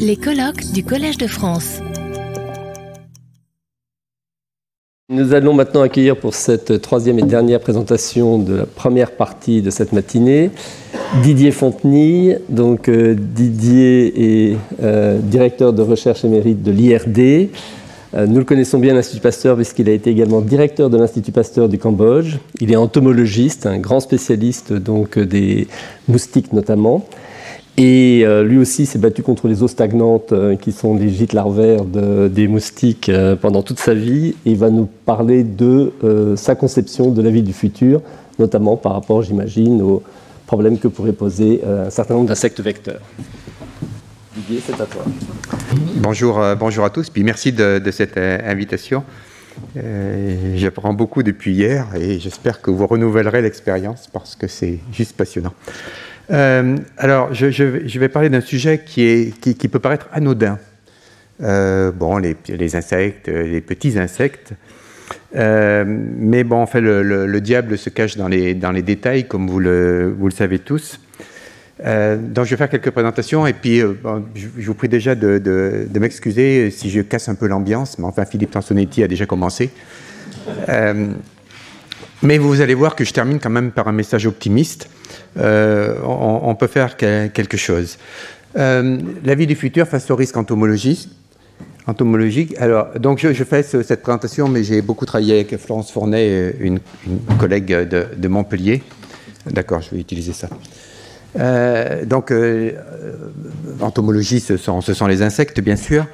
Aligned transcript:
Les 0.00 0.16
colloques 0.16 0.72
du 0.72 0.82
Collège 0.82 1.18
de 1.18 1.28
France. 1.28 1.78
Nous 5.08 5.34
allons 5.34 5.54
maintenant 5.54 5.82
accueillir 5.82 6.16
pour 6.16 6.34
cette 6.34 6.82
troisième 6.82 7.20
et 7.20 7.22
dernière 7.22 7.60
présentation 7.60 8.38
de 8.38 8.54
la 8.56 8.66
première 8.66 9.12
partie 9.12 9.62
de 9.62 9.70
cette 9.70 9.92
matinée 9.92 10.50
Didier 11.22 11.52
Fontenille. 11.52 12.40
Donc, 12.48 12.88
euh, 12.88 13.14
Didier 13.14 14.50
est 14.50 14.56
euh, 14.82 15.20
directeur 15.20 15.72
de 15.72 15.82
recherche 15.82 16.24
émérite 16.24 16.64
de 16.64 16.72
l'IRD. 16.72 17.50
Euh, 18.14 18.26
nous 18.26 18.38
le 18.38 18.44
connaissons 18.44 18.80
bien, 18.80 18.94
l'Institut 18.94 19.20
Pasteur, 19.20 19.54
puisqu'il 19.54 19.88
a 19.88 19.92
été 19.92 20.10
également 20.10 20.40
directeur 20.40 20.90
de 20.90 20.98
l'Institut 20.98 21.30
Pasteur 21.30 21.68
du 21.68 21.78
Cambodge. 21.78 22.38
Il 22.60 22.72
est 22.72 22.76
entomologiste, 22.76 23.66
un 23.66 23.78
grand 23.78 24.00
spécialiste 24.00 24.72
donc, 24.72 25.20
des 25.20 25.68
moustiques 26.08 26.52
notamment. 26.52 27.06
Et 27.78 28.22
euh, 28.24 28.42
lui 28.42 28.56
aussi 28.56 28.86
s'est 28.86 28.98
battu 28.98 29.22
contre 29.22 29.48
les 29.48 29.62
eaux 29.62 29.68
stagnantes, 29.68 30.32
euh, 30.32 30.56
qui 30.56 30.72
sont 30.72 30.96
les 30.96 31.10
gîtes 31.10 31.34
larvaires 31.34 31.84
des 31.84 32.48
moustiques, 32.48 33.10
euh, 33.10 33.36
pendant 33.36 33.62
toute 33.62 33.78
sa 33.78 33.92
vie. 33.92 34.34
Et 34.46 34.52
il 34.52 34.56
va 34.56 34.70
nous 34.70 34.86
parler 34.86 35.44
de 35.44 35.92
sa 36.36 36.54
conception 36.54 37.10
de 37.10 37.20
la 37.20 37.30
vie 37.30 37.42
du 37.42 37.52
futur, 37.52 38.00
notamment 38.38 38.76
par 38.76 38.92
rapport, 38.92 39.22
j'imagine, 39.22 39.82
aux 39.82 40.02
problèmes 40.46 40.78
que 40.78 40.88
pourrait 40.88 41.12
poser 41.12 41.62
un 41.64 41.90
certain 41.90 42.14
nombre 42.14 42.28
d'insectes 42.28 42.60
vecteurs. 42.60 43.00
Didier, 44.34 44.60
c'est 44.64 44.80
à 44.80 44.86
toi. 44.86 45.02
Bonjour, 45.96 46.40
bonjour 46.58 46.84
à 46.84 46.90
tous, 46.90 47.10
puis 47.10 47.24
merci 47.24 47.52
de, 47.52 47.78
de 47.78 47.90
cette 47.90 48.16
invitation. 48.16 49.02
J'apprends 50.54 50.92
beaucoup 50.92 51.22
depuis 51.22 51.54
hier 51.54 51.86
et 51.98 52.18
j'espère 52.18 52.60
que 52.60 52.70
vous 52.70 52.86
renouvellerez 52.86 53.42
l'expérience 53.42 54.08
parce 54.12 54.36
que 54.36 54.46
c'est 54.46 54.78
juste 54.92 55.16
passionnant. 55.16 55.52
Euh, 56.30 56.76
alors, 56.98 57.32
je, 57.34 57.98
vais 57.98 58.08
parler 58.08 58.28
d'un 58.28 58.40
sujet 58.40 58.82
qui, 58.84 59.32
peut 59.70 59.78
paraître 59.78 60.08
anodin. 60.12 60.58
Euh, 61.42 61.92
bon, 61.92 62.18
les, 62.18 62.76
insectes, 62.76 63.28
les 63.28 63.60
petits 63.60 63.98
insectes. 63.98 64.52
Euh, 65.36 65.84
mais 65.86 66.44
bon, 66.44 66.56
en 66.56 66.66
fait, 66.66 66.80
le, 66.80 67.40
diable 67.40 67.78
se 67.78 67.90
cache 67.90 68.16
dans 68.16 68.28
les, 68.28 68.54
détails, 68.82 69.26
comme 69.28 69.48
vous 69.48 69.60
le, 69.60 70.16
savez 70.34 70.58
tous. 70.58 71.00
donc, 71.78 72.44
je 72.44 72.50
vais 72.50 72.56
faire 72.56 72.70
quelques 72.70 72.90
présentations 72.90 73.46
et 73.46 73.52
puis 73.52 73.80
je, 73.80 74.66
vous 74.66 74.74
prie 74.74 74.88
déjà 74.88 75.14
de, 75.14 75.88
m'excuser 75.98 76.70
si 76.70 76.90
je 76.90 77.02
casse 77.02 77.28
un 77.28 77.34
peu 77.34 77.46
l'ambiance, 77.46 77.98
mais 77.98 78.06
enfin, 78.06 78.24
Philippe 78.24 78.50
Tansonetti 78.50 79.02
a 79.02 79.08
déjà 79.08 79.26
commencé. 79.26 79.70
Mais 82.22 82.38
vous 82.38 82.60
allez 82.60 82.74
voir 82.74 82.94
que 82.94 83.04
je 83.04 83.12
termine 83.12 83.38
quand 83.38 83.50
même 83.50 83.70
par 83.70 83.88
un 83.88 83.92
message 83.92 84.26
optimiste. 84.26 84.88
Euh, 85.38 85.96
on, 86.02 86.54
peut 86.54 86.66
faire 86.66 86.96
quelque 86.96 87.56
chose. 87.56 87.98
Euh, 88.56 88.98
la 89.24 89.34
vie 89.34 89.46
du 89.46 89.54
futur 89.54 89.86
face 89.86 90.10
au 90.10 90.16
risque 90.16 90.36
entomologique. 90.36 91.08
entomologique. 91.86 92.54
Alors, 92.58 92.98
donc 92.98 93.18
je, 93.18 93.44
fais 93.44 93.62
cette 93.62 94.02
présentation, 94.02 94.48
mais 94.48 94.64
j'ai 94.64 94.80
beaucoup 94.80 95.04
travaillé 95.04 95.34
avec 95.34 95.56
Florence 95.58 95.92
Fournet, 95.92 96.56
une, 96.58 96.80
collègue 97.38 97.72
de, 97.88 98.28
Montpellier. 98.28 98.82
D'accord, 99.50 99.82
je 99.82 99.90
vais 99.94 100.00
utiliser 100.00 100.32
ça. 100.32 100.48
Euh, 101.38 102.04
donc, 102.06 102.32
entomologie, 103.80 104.40
ce 104.40 104.56
sont, 104.56 105.06
les 105.06 105.22
insectes, 105.22 105.60
bien 105.60 105.76
sûr. 105.76 106.06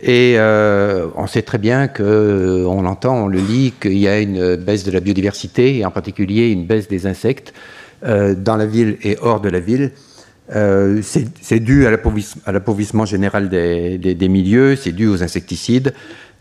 Et 0.00 0.36
on 0.38 1.26
sait 1.26 1.42
très 1.42 1.58
bien 1.58 1.88
que, 1.88 2.64
on 2.66 2.82
l'entend, 2.82 3.24
on 3.24 3.26
le 3.26 3.40
lit, 3.40 3.72
qu'il 3.80 3.98
y 3.98 4.06
a 4.06 4.20
une 4.20 4.56
baisse 4.56 4.84
de 4.84 4.90
la 4.90 5.00
biodiversité, 5.00 5.78
et 5.78 5.84
en 5.84 5.90
particulier 5.90 6.50
une 6.50 6.66
baisse 6.66 6.88
des 6.88 7.06
insectes. 7.06 7.52
Euh, 8.04 8.36
dans 8.36 8.54
la 8.56 8.66
ville 8.66 8.96
et 9.02 9.16
hors 9.20 9.40
de 9.40 9.48
la 9.48 9.58
ville. 9.58 9.90
Euh, 10.54 11.02
c'est 11.02 11.58
dû 11.58 11.84
à 11.86 11.90
l'appauvrissement 11.90 13.04
général 13.04 13.48
des, 13.48 14.28
milieux, 14.28 14.76
c'est 14.76 14.92
dû 14.92 15.08
aux 15.08 15.24
insecticides, 15.24 15.92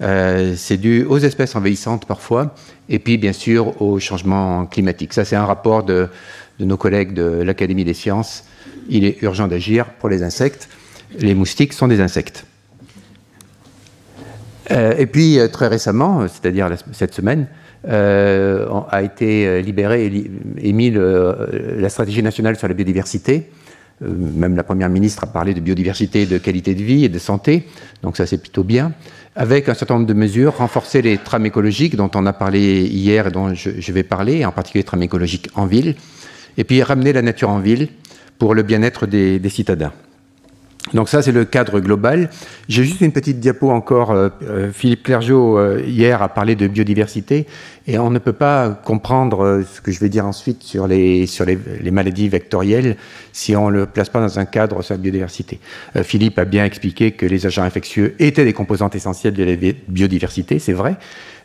euh, 0.01 0.53
c'est 0.55 0.77
dû 0.77 1.03
aux 1.03 1.17
espèces 1.17 1.55
envahissantes 1.55 2.05
parfois, 2.05 2.53
et 2.89 2.99
puis 2.99 3.17
bien 3.17 3.33
sûr 3.33 3.81
au 3.81 3.99
changement 3.99 4.67
climatique. 4.67 5.13
Ça, 5.13 5.25
c'est 5.25 5.35
un 5.35 5.45
rapport 5.45 5.83
de, 5.83 6.09
nos 6.59 6.77
collègues 6.77 7.13
de 7.13 7.41
l'Académie 7.41 7.83
des 7.83 7.95
sciences. 7.95 8.43
Il 8.87 9.03
est 9.03 9.19
urgent 9.23 9.47
d'agir 9.47 9.87
pour 9.99 10.09
les 10.09 10.21
insectes. 10.21 10.69
Les 11.17 11.33
moustiques 11.33 11.73
sont 11.73 11.87
des 11.87 12.01
insectes. 12.01 12.45
Et 14.69 15.05
puis, 15.05 15.39
très 15.51 15.67
récemment, 15.67 16.27
c'est-à-dire 16.27 16.69
cette 16.91 17.13
semaine, 17.13 17.47
euh, 17.87 18.67
a 18.89 19.03
été 19.03 19.47
euh, 19.47 19.61
libéré 19.61 20.07
et 20.07 20.31
émis 20.67 20.91
la 20.91 21.89
stratégie 21.89 22.23
nationale 22.23 22.57
sur 22.57 22.67
la 22.67 22.73
biodiversité. 22.73 23.49
Euh, 24.01 24.07
même 24.09 24.55
la 24.55 24.63
Première 24.63 24.89
ministre 24.89 25.23
a 25.23 25.27
parlé 25.27 25.53
de 25.53 25.59
biodiversité, 25.59 26.25
de 26.25 26.37
qualité 26.37 26.73
de 26.75 26.83
vie 26.83 27.05
et 27.05 27.09
de 27.09 27.19
santé, 27.19 27.67
donc 28.01 28.17
ça 28.17 28.25
c'est 28.25 28.39
plutôt 28.39 28.63
bien. 28.63 28.93
Avec 29.35 29.69
un 29.69 29.75
certain 29.75 29.93
nombre 29.93 30.07
de 30.07 30.13
mesures, 30.13 30.57
renforcer 30.57 31.01
les 31.03 31.19
trames 31.19 31.45
écologiques 31.45 31.95
dont 31.95 32.09
on 32.15 32.25
a 32.25 32.33
parlé 32.33 32.81
hier 32.85 33.27
et 33.27 33.31
dont 33.31 33.53
je, 33.53 33.91
vais 33.91 34.03
parler, 34.03 34.43
en 34.43 34.51
particulier 34.51 34.81
les 34.81 34.87
trames 34.87 35.03
écologiques 35.03 35.49
en 35.53 35.67
ville, 35.67 35.95
et 36.57 36.63
puis 36.63 36.81
ramener 36.81 37.13
la 37.13 37.21
nature 37.21 37.49
en 37.49 37.59
ville 37.59 37.89
pour 38.39 38.55
le 38.55 38.63
bien-être 38.63 39.05
des 39.05 39.49
citadins. 39.49 39.93
Donc 40.93 41.09
ça, 41.09 41.21
c'est 41.21 41.31
le 41.31 41.45
cadre 41.45 41.79
global. 41.79 42.29
J'ai 42.69 42.83
juste 42.83 43.01
une 43.01 43.11
petite 43.11 43.39
diapo 43.39 43.69
encore. 43.69 44.11
Euh, 44.11 44.29
euh, 44.43 44.71
Philippe 44.71 45.03
Clergeau, 45.03 45.57
euh, 45.57 45.81
hier, 45.85 46.21
a 46.21 46.29
parlé 46.29 46.55
de 46.55 46.67
biodiversité, 46.67 47.45
et 47.87 47.99
on 47.99 48.09
ne 48.09 48.19
peut 48.19 48.33
pas 48.33 48.69
comprendre 48.69 49.63
ce 49.69 49.81
que 49.81 49.91
je 49.91 49.99
vais 49.99 50.09
dire 50.09 50.25
ensuite 50.25 50.63
sur 50.63 50.87
les, 50.87 51.25
sur 51.25 51.45
les, 51.45 51.57
maladies 51.91 52.29
vectorielles 52.29 52.97
si 53.31 53.55
on 53.55 53.69
ne 53.69 53.79
le 53.79 53.85
place 53.85 54.09
pas 54.09 54.19
dans 54.19 54.39
un 54.39 54.45
cadre 54.45 54.81
sur 54.81 54.93
la 54.93 54.97
biodiversité. 54.97 55.59
Philippe 56.03 56.37
a 56.37 56.45
bien 56.45 56.65
expliqué 56.65 57.11
que 57.11 57.25
les 57.25 57.45
agents 57.45 57.63
infectieux 57.63 58.15
étaient 58.19 58.43
des 58.43 58.51
composantes 58.51 58.95
essentielles 58.95 59.33
de 59.33 59.43
la 59.43 59.55
biodiversité, 59.87 60.59
c'est 60.59 60.73
vrai. 60.73 60.97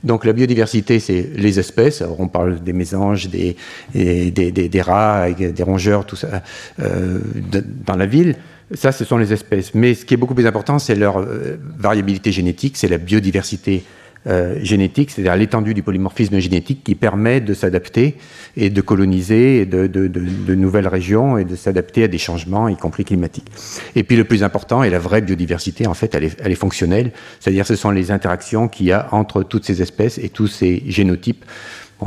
Donc 0.03 0.25
la 0.25 0.33
biodiversité, 0.33 0.99
c'est 0.99 1.31
les 1.37 1.61
espèces. 1.61 2.03
On 2.19 2.27
parle 2.27 2.59
des 2.61 2.73
mésanges, 2.73 3.29
des, 3.29 3.57
des, 3.95 4.33
des, 4.33 4.51
des 4.51 4.83
rats, 4.83 5.31
des 5.31 5.63
rongeurs, 5.63 6.07
tout 6.07 6.17
ça, 6.17 6.43
dans 6.79 7.97
la 7.97 8.07
ville. 8.07 8.37
Ça, 8.75 8.93
ce 8.93 9.05
sont 9.05 9.19
les 9.19 9.33
espèces. 9.33 9.75
Mais 9.75 9.95
ce 9.95 10.05
qui 10.05 10.15
est 10.15 10.17
beaucoup 10.17 10.35
plus 10.35 10.47
important, 10.47 10.79
c'est 10.79 10.95
leur 10.95 11.19
euh, 11.19 11.59
variabilité 11.79 12.33
génétique, 12.33 12.77
c'est 12.77 12.89
la 12.89 12.99
biodiversité 12.99 13.85
euh, 14.29 14.57
génétique, 14.63 15.11
c'est-à-dire 15.11 15.35
l'étendue 15.35 15.75
du 15.75 15.83
polymorphisme 15.83 16.39
génétique 16.39 16.85
qui 16.85 16.95
permet 16.95 17.41
de 17.41 17.55
s'adapter 17.55 18.17
et 18.57 18.71
de 18.71 18.81
coloniser 18.81 19.67
de, 19.67 20.55
nouvelles 20.55 20.87
régions 20.87 21.39
et 21.39 21.45
de 21.45 21.57
s'adapter 21.57 22.05
à 22.05 22.09
des 22.09 22.19
changements, 22.19 22.69
y 22.69 22.77
compris 22.77 23.05
climatiques. 23.05 23.51
Et 23.97 24.05
puis 24.05 24.15
le 24.15 24.23
plus 24.23 24.45
important, 24.45 24.85
et 24.85 24.91
la 24.91 25.01
vraie 25.01 25.23
biodiversité, 25.23 25.89
en 25.89 25.95
fait, 25.95 26.15
elle 26.15 26.23
est, 26.23 26.41
elle 26.41 26.53
est 26.53 26.55
fonctionnelle, 26.55 27.11
c'est-à-dire 27.41 27.67
ce 27.67 27.75
sont 27.75 27.91
les 27.91 28.13
interactions 28.13 28.69
qu'il 28.69 28.87
y 28.87 28.93
a 28.93 29.09
entre 29.11 29.43
toutes 29.43 29.65
ces 29.65 29.83
espèces 29.83 30.19
et 30.19 30.29
tous 30.29 30.47
ces 30.47 30.85
génotypes. 30.87 31.45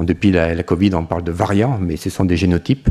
depuis 0.01 0.31
la 0.31 0.63
Covid, 0.63 0.95
on 0.95 1.03
parle 1.03 1.25
de 1.25 1.33
variants, 1.33 1.77
mais 1.81 1.97
ce 1.97 2.09
sont 2.09 2.23
des 2.23 2.37
génotypes. 2.37 2.87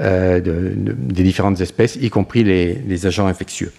Euh, 0.00 0.40
des 0.40 1.24
différentes 1.24 1.60
espèces, 1.60 1.96
y 1.96 2.08
compris 2.08 2.44
les, 2.44 3.06
agents 3.06 3.26
infectieux. 3.26 3.72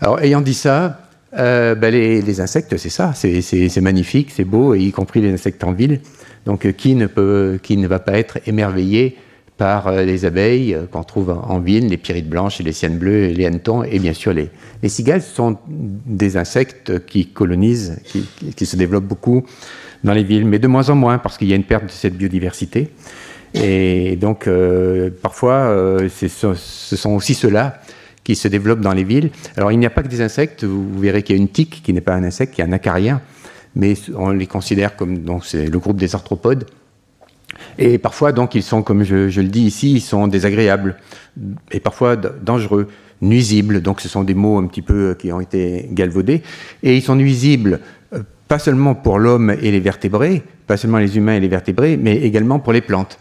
Alors, 0.00 0.20
ayant 0.20 0.40
dit 0.40 0.54
ça, 0.54 1.00
euh, 1.36 1.74
ben, 1.74 1.92
les, 1.92 2.40
insectes, 2.40 2.76
c'est 2.76 2.90
ça, 2.90 3.12
c'est 3.12 3.80
magnifique, 3.80 4.30
c'est 4.30 4.44
beau, 4.44 4.76
y 4.76 4.92
compris 4.92 5.20
les 5.20 5.32
insectes 5.32 5.64
en 5.64 5.72
ville. 5.72 6.00
Donc, 6.46 6.64
euh, 6.64 6.70
qui 6.70 6.94
ne, 6.94 7.86
va 7.88 7.98
pas 7.98 8.18
être 8.18 8.38
émerveillé 8.46 9.16
par 9.56 9.90
les 9.90 10.24
abeilles 10.24 10.76
qu'on 10.92 11.02
trouve 11.02 11.30
en 11.30 11.58
ville, 11.58 11.88
les 11.88 11.96
pyrites 11.96 12.28
blanches, 12.28 12.60
les 12.60 12.72
cyanes 12.72 12.98
bleues, 12.98 13.28
les 13.28 13.44
hannetons, 13.44 13.82
et 13.82 13.98
bien 13.98 14.12
sûr 14.12 14.32
les, 14.32 14.48
les 14.82 14.88
cigales 14.88 15.22
sont 15.22 15.58
des 15.68 16.36
insectes 16.36 17.04
qui 17.06 17.26
colonisent, 17.26 18.00
qui, 18.04 18.66
se 18.66 18.76
développent 18.76 19.06
beaucoup 19.06 19.44
dans 20.04 20.12
les 20.12 20.24
villes, 20.24 20.46
mais 20.46 20.58
de 20.60 20.68
moins 20.68 20.88
en 20.88 20.94
moins 20.94 21.18
parce 21.18 21.36
qu'il 21.36 21.48
y 21.48 21.52
a 21.52 21.56
une 21.56 21.64
perte 21.64 21.86
de 21.86 21.90
cette 21.90 22.16
biodiversité. 22.16 22.90
Et 23.54 24.16
donc, 24.16 24.46
euh, 24.46 25.10
parfois, 25.22 25.54
euh, 25.54 26.08
ce 26.08 26.54
sont 26.96 27.10
aussi 27.10 27.34
ceux-là 27.34 27.80
qui 28.24 28.36
se 28.36 28.48
développent 28.48 28.80
dans 28.80 28.92
les 28.92 29.04
villes. 29.04 29.30
Alors, 29.56 29.72
il 29.72 29.78
n'y 29.78 29.86
a 29.86 29.90
pas 29.90 30.02
que 30.02 30.08
des 30.08 30.20
insectes. 30.20 30.64
Vous 30.64 30.98
verrez 30.98 31.22
qu'il 31.22 31.36
y 31.36 31.38
a 31.38 31.42
une 31.42 31.48
tique 31.48 31.82
qui 31.82 31.92
n'est 31.92 32.00
pas 32.00 32.14
un 32.14 32.24
insecte, 32.24 32.54
qui 32.54 32.60
est 32.60 32.64
un 32.64 32.72
acarien, 32.72 33.20
mais 33.74 33.94
on 34.14 34.30
les 34.30 34.46
considère 34.46 34.96
comme 34.96 35.18
donc 35.18 35.44
c'est 35.44 35.66
le 35.66 35.78
groupe 35.78 35.96
des 35.96 36.14
arthropodes. 36.14 36.66
Et 37.78 37.98
parfois, 37.98 38.32
donc, 38.32 38.54
ils 38.54 38.62
sont, 38.62 38.82
comme 38.82 39.04
je, 39.04 39.40
le 39.40 39.48
dis 39.48 39.62
ici, 39.62 39.92
ils 39.92 40.00
sont 40.00 40.26
désagréables 40.28 40.96
et 41.70 41.80
parfois 41.80 42.16
dangereux, 42.16 42.88
nuisibles. 43.20 43.80
Donc, 43.80 44.00
ce 44.00 44.08
sont 44.08 44.24
des 44.24 44.34
mots 44.34 44.58
un 44.58 44.66
petit 44.66 44.82
peu 44.82 45.14
qui 45.18 45.32
ont 45.32 45.40
été 45.40 45.88
galvaudés. 45.92 46.42
Et 46.82 46.96
ils 46.96 47.02
sont 47.02 47.16
nuisibles 47.16 47.80
euh, 48.12 48.22
pas 48.48 48.58
seulement 48.58 48.94
pour 48.94 49.18
l'homme 49.18 49.50
et 49.50 49.70
les 49.70 49.80
vertébrés, 49.80 50.42
pas 50.66 50.76
seulement 50.76 50.98
les 50.98 51.16
humains 51.16 51.34
et 51.34 51.40
les 51.40 51.48
vertébrés, 51.48 51.96
mais 51.96 52.16
également 52.16 52.58
pour 52.58 52.72
les 52.72 52.82
plantes. 52.82 53.18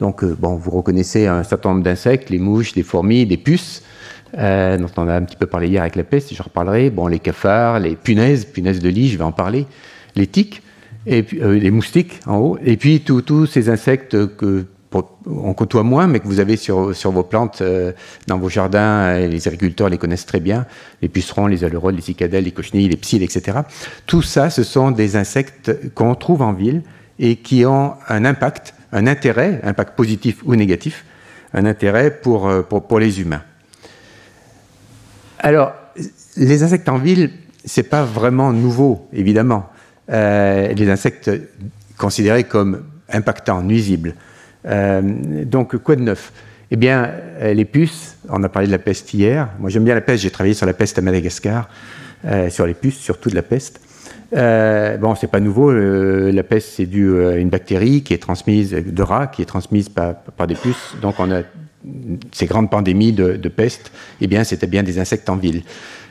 Donc, 0.00 0.24
euh, 0.24 0.36
bon, 0.38 0.56
vous 0.56 0.70
reconnaissez 0.70 1.26
un 1.26 1.42
certain 1.42 1.70
nombre 1.70 1.82
d'insectes, 1.82 2.30
les 2.30 2.38
mouches, 2.38 2.72
des 2.72 2.82
fourmis, 2.82 3.26
des 3.26 3.36
puces, 3.36 3.82
euh, 4.36 4.76
dont 4.76 4.90
on 4.96 5.08
a 5.08 5.14
un 5.14 5.22
petit 5.22 5.36
peu 5.36 5.46
parlé 5.46 5.68
hier 5.68 5.82
avec 5.82 5.96
la 5.96 6.04
peste, 6.04 6.34
je 6.34 6.42
reparlerai. 6.42 6.90
Bon, 6.90 7.06
les 7.06 7.20
cafards, 7.20 7.80
les 7.80 7.96
punaises, 7.96 8.44
punaises 8.44 8.80
de 8.80 8.88
lit, 8.88 9.08
je 9.08 9.18
vais 9.18 9.24
en 9.24 9.32
parler, 9.32 9.66
les 10.16 10.26
tiques, 10.26 10.62
et 11.06 11.24
euh, 11.40 11.58
les 11.58 11.70
moustiques 11.70 12.20
en 12.26 12.38
haut, 12.38 12.58
et 12.64 12.76
puis 12.76 13.00
tous 13.00 13.46
ces 13.46 13.68
insectes 13.68 14.36
que 14.36 14.66
on 15.26 15.54
côtoie 15.54 15.82
moins, 15.82 16.06
mais 16.06 16.20
que 16.20 16.28
vous 16.28 16.38
avez 16.38 16.56
sur, 16.56 16.92
vos 16.92 17.24
plantes 17.24 17.64
dans 18.28 18.38
vos 18.38 18.48
jardins, 18.48 19.16
et 19.16 19.26
les 19.26 19.48
agriculteurs 19.48 19.88
les 19.88 19.98
connaissent 19.98 20.24
très 20.24 20.38
bien, 20.38 20.66
les 21.02 21.08
pucerons, 21.08 21.48
les 21.48 21.64
alurodes, 21.64 21.96
les 21.96 22.00
cicadelles, 22.00 22.44
les 22.44 22.52
cochenilles, 22.52 22.88
les 22.88 22.96
psylles, 22.96 23.24
etc. 23.24 23.58
Tout 24.06 24.22
ça, 24.22 24.50
ce 24.50 24.62
sont 24.62 24.92
des 24.92 25.16
insectes 25.16 25.92
qu'on 25.96 26.14
trouve 26.14 26.42
en 26.42 26.52
ville 26.52 26.82
et 27.18 27.34
qui 27.34 27.64
ont 27.66 27.94
un 28.08 28.24
impact, 28.24 28.74
un 28.94 29.06
intérêt, 29.06 29.60
impact 29.62 29.94
positif 29.96 30.38
ou 30.44 30.54
négatif, 30.54 31.04
un 31.52 31.66
intérêt 31.66 32.10
pour, 32.10 32.50
pour, 32.66 32.98
les 32.98 33.20
humains. 33.20 33.42
Alors, 35.38 35.74
les 36.36 36.62
insectes 36.62 36.88
en 36.88 36.98
ville, 36.98 37.30
c'est 37.64 37.84
pas 37.84 38.04
vraiment 38.04 38.52
nouveau, 38.52 39.08
évidemment. 39.12 39.68
Euh, 40.10 40.72
les 40.72 40.90
insectes 40.90 41.30
considérés 41.96 42.44
comme 42.44 42.82
impactants, 43.10 43.62
nuisibles. 43.62 44.14
Euh, 44.66 45.00
donc, 45.44 45.76
quoi 45.78 45.96
de 45.96 46.02
neuf? 46.02 46.32
Eh 46.70 46.76
bien, 46.76 47.10
euh, 47.40 47.54
les 47.54 47.64
puces, 47.64 48.16
on 48.28 48.42
a 48.42 48.48
parlé 48.48 48.66
de 48.66 48.72
la 48.72 48.78
peste 48.78 49.12
hier. 49.14 49.48
Moi, 49.58 49.70
j'aime 49.70 49.84
bien 49.84 49.94
la 49.94 50.00
peste, 50.00 50.22
j'ai 50.22 50.30
travaillé 50.30 50.54
sur 50.54 50.66
la 50.66 50.74
peste 50.74 50.98
à 50.98 51.02
Madagascar, 51.02 51.68
sur 52.48 52.66
les 52.66 52.72
puces, 52.72 52.96
surtout 52.96 53.28
de 53.28 53.34
la 53.34 53.42
peste. 53.42 53.80
Bon, 54.32 55.14
c'est 55.14 55.30
pas 55.30 55.40
nouveau. 55.40 55.72
la 55.72 56.42
peste, 56.42 56.70
c'est 56.76 56.86
dû 56.86 57.18
à 57.24 57.36
une 57.36 57.50
bactérie 57.50 58.02
qui 58.02 58.14
est 58.14 58.18
transmise 58.18 58.72
de 58.72 59.02
rats, 59.02 59.26
qui 59.26 59.42
est 59.42 59.46
transmise 59.46 59.88
par, 59.88 60.14
des 60.46 60.54
puces. 60.54 60.94
Donc, 61.00 61.16
on 61.18 61.30
a 61.30 61.42
ces 62.32 62.46
grandes 62.46 62.70
pandémies 62.70 63.12
de, 63.12 63.48
peste, 63.48 63.92
eh 64.20 64.26
bien, 64.26 64.44
c'était 64.44 64.66
bien 64.66 64.82
des 64.82 64.98
insectes 64.98 65.28
en 65.28 65.36
ville. 65.36 65.62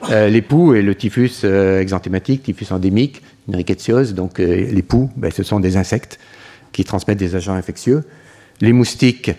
Euh, 0.09 0.29
les 0.29 0.41
poux 0.41 0.73
et 0.73 0.81
le 0.81 0.95
typhus 0.95 1.41
euh, 1.43 1.79
exanthématique, 1.79 2.43
typhus 2.43 2.71
endémique, 2.71 3.21
une 3.47 3.55
rickettsiosis, 3.55 4.13
donc 4.13 4.39
euh, 4.39 4.67
les 4.71 4.81
poux, 4.81 5.09
ben, 5.15 5.31
ce 5.31 5.43
sont 5.43 5.59
des 5.59 5.77
insectes 5.77 6.19
qui 6.71 6.83
transmettent 6.83 7.19
des 7.19 7.35
agents 7.35 7.53
infectieux. 7.53 8.03
Les 8.61 8.73
moustiques, 8.73 9.31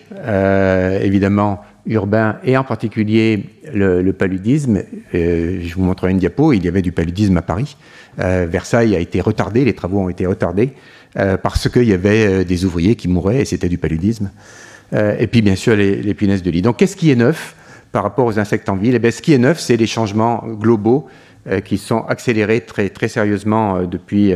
évidemment, 1.01 1.61
urbains, 1.87 2.37
et 2.43 2.57
en 2.57 2.63
particulier 2.63 3.43
le, 3.73 4.11
paludisme. 4.11 4.83
je 5.13 5.73
vous 5.75 5.83
montrerai 5.83 6.11
une 6.11 6.17
diapo, 6.17 6.53
il 6.53 6.63
y 6.63 6.67
avait 6.67 6.81
du 6.81 6.91
paludisme 6.91 7.37
à 7.37 7.41
Paris. 7.41 7.77
Versailles 8.17 8.95
a 8.95 8.99
été 8.99 9.21
retardé, 9.21 9.65
les 9.65 9.73
travaux 9.73 9.99
ont 9.99 10.09
été 10.09 10.25
retardés, 10.25 10.71
parce 11.13 11.69
qu'il 11.69 11.83
y 11.83 11.93
avait 11.93 12.45
des 12.45 12.65
ouvriers 12.65 12.95
qui 12.95 13.07
mouraient 13.07 13.41
et 13.41 13.45
c'était 13.45 13.69
du 13.69 13.77
paludisme. 13.77 14.31
Euh, 14.93 15.15
et 15.19 15.27
puis 15.27 15.41
bien 15.41 15.55
sûr 15.55 15.75
les, 15.75 16.13
punaises 16.13 16.43
de 16.43 16.51
lit. 16.51 16.61
Donc 16.61 16.77
qu'est-ce 16.77 16.95
qui 16.95 17.11
est 17.11 17.15
neuf 17.15 17.55
par 17.91 18.03
rapport 18.03 18.25
aux 18.25 18.39
insectes 18.39 18.69
en 18.69 18.75
ville? 18.75 18.99
Eh 19.01 19.11
Ce 19.11 19.21
qui 19.21 19.33
est 19.33 19.37
neuf, 19.37 19.59
c'est 19.59 19.77
les 19.77 19.87
changements 19.87 20.43
globaux 20.45 21.07
euh, 21.49 21.59
qui 21.59 21.77
sont 21.77 22.01
accélérés 22.05 22.61
très, 22.61 22.89
très 22.89 23.07
sérieusement 23.07 23.77
euh, 23.77 23.85
depuis 23.85 24.33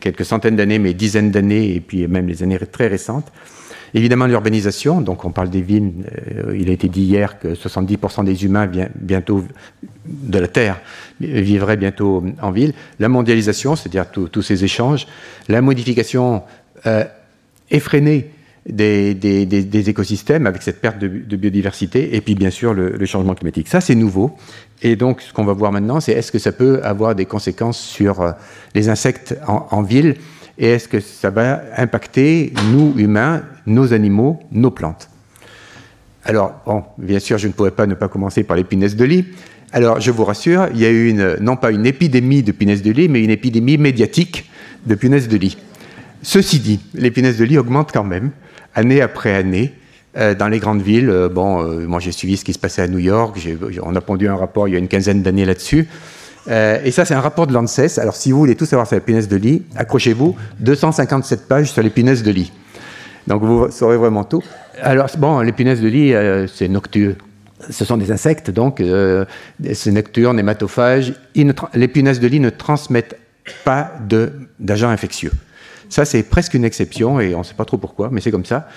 quelques 0.00 0.24
centaines 0.24 0.56
d'années, 0.56 0.78
mais 0.78 0.94
dizaines 0.94 1.30
d'années, 1.30 1.74
et 1.74 1.80
puis 1.80 2.06
même 2.06 2.26
les 2.26 2.42
années 2.42 2.58
très 2.70 2.86
récentes. 2.86 3.32
Évidemment, 3.94 4.26
l'urbanisation, 4.26 5.00
donc 5.00 5.24
on 5.24 5.30
parle 5.30 5.50
des 5.50 5.62
villes, 5.62 5.92
il 6.54 6.68
a 6.68 6.72
été 6.72 6.88
dit 6.88 7.02
hier 7.02 7.38
que 7.38 7.48
70% 7.48 8.24
des 8.24 8.44
humains 8.44 8.68
bientôt 8.94 9.44
de 10.06 10.38
la 10.38 10.48
Terre 10.48 10.80
vivraient 11.20 11.76
bientôt 11.76 12.24
en 12.42 12.50
ville. 12.50 12.74
La 12.98 13.08
mondialisation, 13.08 13.76
c'est-à-dire 13.76 14.10
tous 14.10 14.42
ces 14.42 14.64
échanges. 14.64 15.06
La 15.48 15.62
modification 15.62 16.42
effrénée 17.70 18.30
des, 18.68 19.88
écosystèmes 19.88 20.46
avec 20.46 20.62
cette 20.62 20.80
perte 20.80 20.98
de, 20.98 21.36
biodiversité 21.36 22.16
et 22.16 22.20
puis 22.20 22.34
bien 22.34 22.50
sûr 22.50 22.74
le, 22.74 23.04
changement 23.06 23.34
climatique. 23.34 23.68
Ça, 23.68 23.80
c'est 23.80 23.94
nouveau. 23.94 24.36
Et 24.82 24.96
donc, 24.96 25.22
ce 25.22 25.32
qu'on 25.32 25.44
va 25.44 25.52
voir 25.52 25.72
maintenant, 25.72 26.00
c'est 26.00 26.12
est-ce 26.12 26.32
que 26.32 26.38
ça 26.38 26.52
peut 26.52 26.80
avoir 26.82 27.14
des 27.14 27.24
conséquences 27.24 27.78
sur 27.78 28.20
euh, 28.20 28.32
les 28.74 28.88
insectes 28.88 29.36
en, 29.46 29.82
ville? 29.82 30.16
Et 30.58 30.66
est-ce 30.68 30.88
que 30.88 31.00
ça 31.00 31.30
va 31.30 31.62
impacter 31.76 32.52
nous, 32.70 32.94
humains, 32.96 33.42
nos 33.66 33.92
animaux, 33.92 34.40
nos 34.50 34.70
plantes? 34.70 35.08
Alors, 36.24 36.60
bon, 36.66 36.82
bien 36.98 37.18
sûr, 37.18 37.38
je 37.38 37.46
ne 37.46 37.52
pourrais 37.52 37.70
pas 37.70 37.86
ne 37.86 37.94
pas 37.94 38.08
commencer 38.08 38.42
par 38.42 38.56
les 38.56 38.64
punaises 38.64 38.96
de 38.96 39.04
lit. 39.04 39.26
Alors, 39.72 40.00
je 40.00 40.10
vous 40.10 40.24
rassure, 40.24 40.68
il 40.72 40.80
y 40.80 40.86
a 40.86 40.90
eu 40.90 41.14
non 41.40 41.56
pas 41.56 41.70
une 41.70 41.86
épidémie 41.86 42.42
de 42.42 42.52
punaises 42.52 42.82
de 42.82 42.90
lit, 42.90 43.08
mais 43.08 43.22
une 43.22 43.30
épidémie 43.30 43.78
médiatique 43.78 44.50
de 44.86 44.94
punaises 44.94 45.28
de 45.28 45.36
lit. 45.36 45.56
Ceci 46.22 46.58
dit, 46.58 46.80
les 46.94 47.10
punaises 47.10 47.38
de 47.38 47.44
lit 47.44 47.58
augmentent 47.58 47.92
quand 47.92 48.04
même 48.04 48.30
année 48.74 49.00
après 49.00 49.34
année. 49.34 49.72
Euh, 50.16 50.34
dans 50.34 50.48
les 50.48 50.60
grandes 50.60 50.80
villes, 50.80 51.10
euh, 51.10 51.28
bon, 51.28 51.62
euh, 51.62 51.86
moi 51.86 52.00
j'ai 52.00 52.12
suivi 52.12 52.38
ce 52.38 52.44
qui 52.44 52.54
se 52.54 52.58
passait 52.58 52.80
à 52.80 52.88
New 52.88 52.98
York, 52.98 53.38
on 53.82 53.94
a 53.94 54.00
pondu 54.00 54.28
un 54.28 54.36
rapport 54.36 54.66
il 54.66 54.72
y 54.72 54.74
a 54.74 54.78
une 54.78 54.88
quinzaine 54.88 55.22
d'années 55.22 55.44
là-dessus. 55.44 55.86
Et 56.48 56.90
ça, 56.90 57.04
c'est 57.04 57.14
un 57.14 57.20
rapport 57.20 57.46
de 57.46 57.52
l'ANSES. 57.52 57.98
Alors, 57.98 58.16
si 58.16 58.32
vous 58.32 58.38
voulez 58.38 58.56
tout 58.56 58.66
savoir 58.66 58.86
sur 58.86 58.96
les 58.96 59.00
punaises 59.00 59.28
de 59.28 59.36
lit, 59.36 59.62
accrochez-vous, 59.76 60.36
257 60.60 61.48
pages 61.48 61.72
sur 61.72 61.82
les 61.82 61.90
punaises 61.90 62.22
de 62.22 62.30
lit. 62.30 62.52
Donc, 63.26 63.42
vous 63.42 63.70
saurez 63.70 63.96
vraiment 63.96 64.24
tout. 64.24 64.42
Alors, 64.80 65.08
bon, 65.18 65.40
les 65.40 65.52
punaises 65.52 65.80
de 65.80 65.88
lit, 65.88 66.14
c'est 66.54 66.68
nocturne. 66.68 67.16
Ce 67.70 67.84
sont 67.84 67.96
des 67.96 68.12
insectes, 68.12 68.50
donc, 68.50 68.82
c'est 69.72 69.90
nocturne, 69.90 70.38
hématophages. 70.38 71.14
les 71.74 71.88
punaises 71.88 72.20
de 72.20 72.28
lit 72.28 72.38
ne 72.38 72.50
transmettent 72.50 73.16
pas 73.64 73.92
d'agents 74.58 74.90
infectieux. 74.90 75.32
Ça, 75.88 76.04
c'est 76.04 76.22
presque 76.22 76.54
une 76.54 76.64
exception 76.64 77.20
et 77.20 77.34
on 77.34 77.40
ne 77.40 77.44
sait 77.44 77.54
pas 77.54 77.64
trop 77.64 77.78
pourquoi, 77.78 78.08
mais 78.10 78.20
c'est 78.20 78.30
comme 78.30 78.44
ça. 78.44 78.68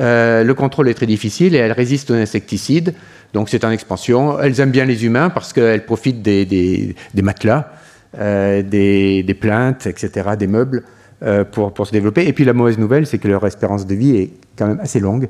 Euh, 0.00 0.42
le 0.42 0.54
contrôle 0.54 0.88
est 0.88 0.94
très 0.94 1.06
difficile 1.06 1.54
et 1.54 1.58
elles 1.58 1.72
résistent 1.72 2.12
aux 2.12 2.14
insecticides, 2.14 2.94
donc 3.32 3.48
c'est 3.48 3.64
en 3.64 3.70
expansion. 3.70 4.40
Elles 4.40 4.60
aiment 4.60 4.70
bien 4.70 4.84
les 4.84 5.04
humains 5.04 5.30
parce 5.30 5.52
qu'elles 5.52 5.84
profitent 5.84 6.22
des, 6.22 6.94
matelas, 7.22 7.70
euh, 8.18 8.62
des, 8.62 9.36
plaintes, 9.38 9.86
etc., 9.86 10.30
des 10.38 10.46
meubles 10.46 10.84
euh, 11.22 11.44
pour, 11.44 11.74
pour, 11.74 11.86
se 11.86 11.92
développer. 11.92 12.26
Et 12.26 12.32
puis 12.32 12.44
la 12.44 12.52
mauvaise 12.52 12.78
nouvelle, 12.78 13.06
c'est 13.06 13.18
que 13.18 13.28
leur 13.28 13.44
espérance 13.46 13.86
de 13.86 13.94
vie 13.94 14.16
est 14.16 14.30
quand 14.56 14.66
même 14.66 14.80
assez 14.80 15.00
longue. 15.00 15.28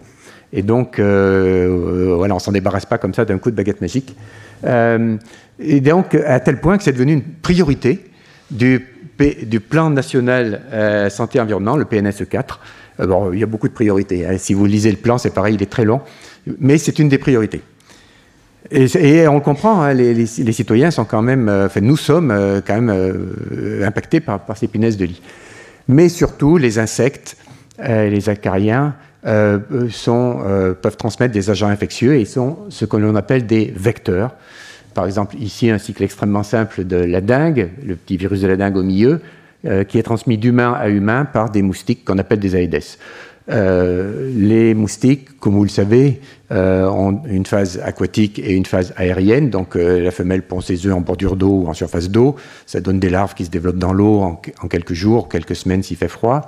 Et 0.52 0.62
donc, 0.62 0.98
voilà, 0.98 2.34
on 2.34 2.38
s'en 2.38 2.52
débarrasse 2.52 2.84
pas 2.84 2.98
comme 2.98 3.14
ça 3.14 3.24
d'un 3.24 3.38
coup 3.38 3.50
de 3.50 3.56
baguette 3.56 3.80
magique. 3.80 4.14
et 4.66 5.80
donc, 5.80 6.14
à 6.14 6.40
tel 6.40 6.60
point 6.60 6.76
que 6.76 6.84
c'est 6.84 6.92
devenu 6.92 7.14
une 7.14 7.22
priorité 7.22 8.04
du 8.50 8.91
du 9.30 9.60
plan 9.60 9.90
national 9.90 10.62
euh, 10.72 11.10
santé-environnement, 11.10 11.76
le 11.76 11.84
PNSE 11.84 12.24
4. 12.28 12.60
Euh, 13.00 13.30
il 13.32 13.40
y 13.40 13.42
a 13.42 13.46
beaucoup 13.46 13.68
de 13.68 13.72
priorités. 13.72 14.26
Hein. 14.26 14.36
Si 14.38 14.54
vous 14.54 14.66
lisez 14.66 14.90
le 14.90 14.96
plan, 14.96 15.18
c'est 15.18 15.34
pareil, 15.34 15.54
il 15.54 15.62
est 15.62 15.70
très 15.70 15.84
long, 15.84 16.00
mais 16.58 16.78
c'est 16.78 16.98
une 16.98 17.08
des 17.08 17.18
priorités. 17.18 17.62
Et, 18.70 19.26
on 19.28 19.40
comprend, 19.40 19.82
hein, 19.82 19.92
les, 19.92 20.26
citoyens 20.26 20.90
sont 20.90 21.04
quand 21.04 21.20
même, 21.20 21.48
euh, 21.48 21.66
enfin, 21.66 21.80
nous 21.80 21.96
sommes 21.96 22.32
quand 22.66 22.80
même 22.80 23.82
impactés 23.84 24.20
par, 24.20 24.40
ces 24.56 24.68
punaises 24.68 24.96
de 24.96 25.06
lit. 25.06 25.20
Mais 25.88 26.08
surtout, 26.08 26.56
les 26.58 26.78
insectes, 26.78 27.36
les 27.78 28.28
acariens, 28.28 28.94
peuvent 29.22 30.96
transmettre 30.96 31.34
des 31.34 31.50
agents 31.50 31.68
infectieux 31.68 32.14
et 32.16 32.24
sont 32.24 32.58
ce 32.68 32.84
que 32.84 32.96
l'on 32.96 33.16
appelle 33.16 33.46
des 33.46 33.72
vecteurs. 33.76 34.32
Par 34.94 35.06
exemple, 35.06 35.36
ici, 35.38 35.70
un 35.70 35.78
cycle 35.78 36.02
extrêmement 36.02 36.42
simple 36.42 36.84
de 36.84 36.96
la 36.96 37.20
dengue, 37.20 37.70
le 37.84 37.96
petit 37.96 38.16
virus 38.16 38.40
de 38.40 38.46
la 38.46 38.56
dengue 38.56 38.76
au 38.76 38.82
milieu, 38.82 39.20
euh, 39.64 39.84
qui 39.84 39.98
est 39.98 40.02
transmis 40.02 40.38
d'humain 40.38 40.72
à 40.72 40.88
humain 40.88 41.24
par 41.24 41.48
des 41.50 41.62
moustiques 41.62 42.04
qu'on 42.04 42.18
appelle 42.18 42.40
des 42.40 42.56
Aedes. 42.56 42.82
Euh, 43.48 44.28
les 44.34 44.74
moustiques, 44.74 45.38
comme 45.38 45.54
vous 45.54 45.62
le 45.62 45.68
savez, 45.70 46.20
euh, 46.50 46.88
ont 46.88 47.22
une 47.26 47.46
phase 47.46 47.80
aquatique 47.84 48.40
et 48.40 48.54
une 48.54 48.66
phase 48.66 48.92
aérienne. 48.96 49.50
Donc 49.50 49.76
la 49.76 50.10
femelle 50.10 50.42
pond 50.42 50.60
ses 50.60 50.84
œufs 50.84 50.92
en 50.92 51.00
bordure 51.00 51.36
d'eau 51.36 51.62
ou 51.62 51.68
en 51.68 51.74
surface 51.74 52.10
d'eau. 52.10 52.34
Ça 52.66 52.80
donne 52.80 52.98
des 52.98 53.08
larves 53.08 53.34
qui 53.34 53.44
se 53.44 53.50
développent 53.50 53.78
dans 53.78 53.92
l'eau 53.92 54.20
en, 54.20 54.42
en, 54.62 54.66
quelques 54.68 54.94
jours, 54.94 55.28
quelques 55.28 55.54
semaines 55.54 55.84
s'il 55.84 55.96
fait 55.96 56.08
froid. 56.08 56.40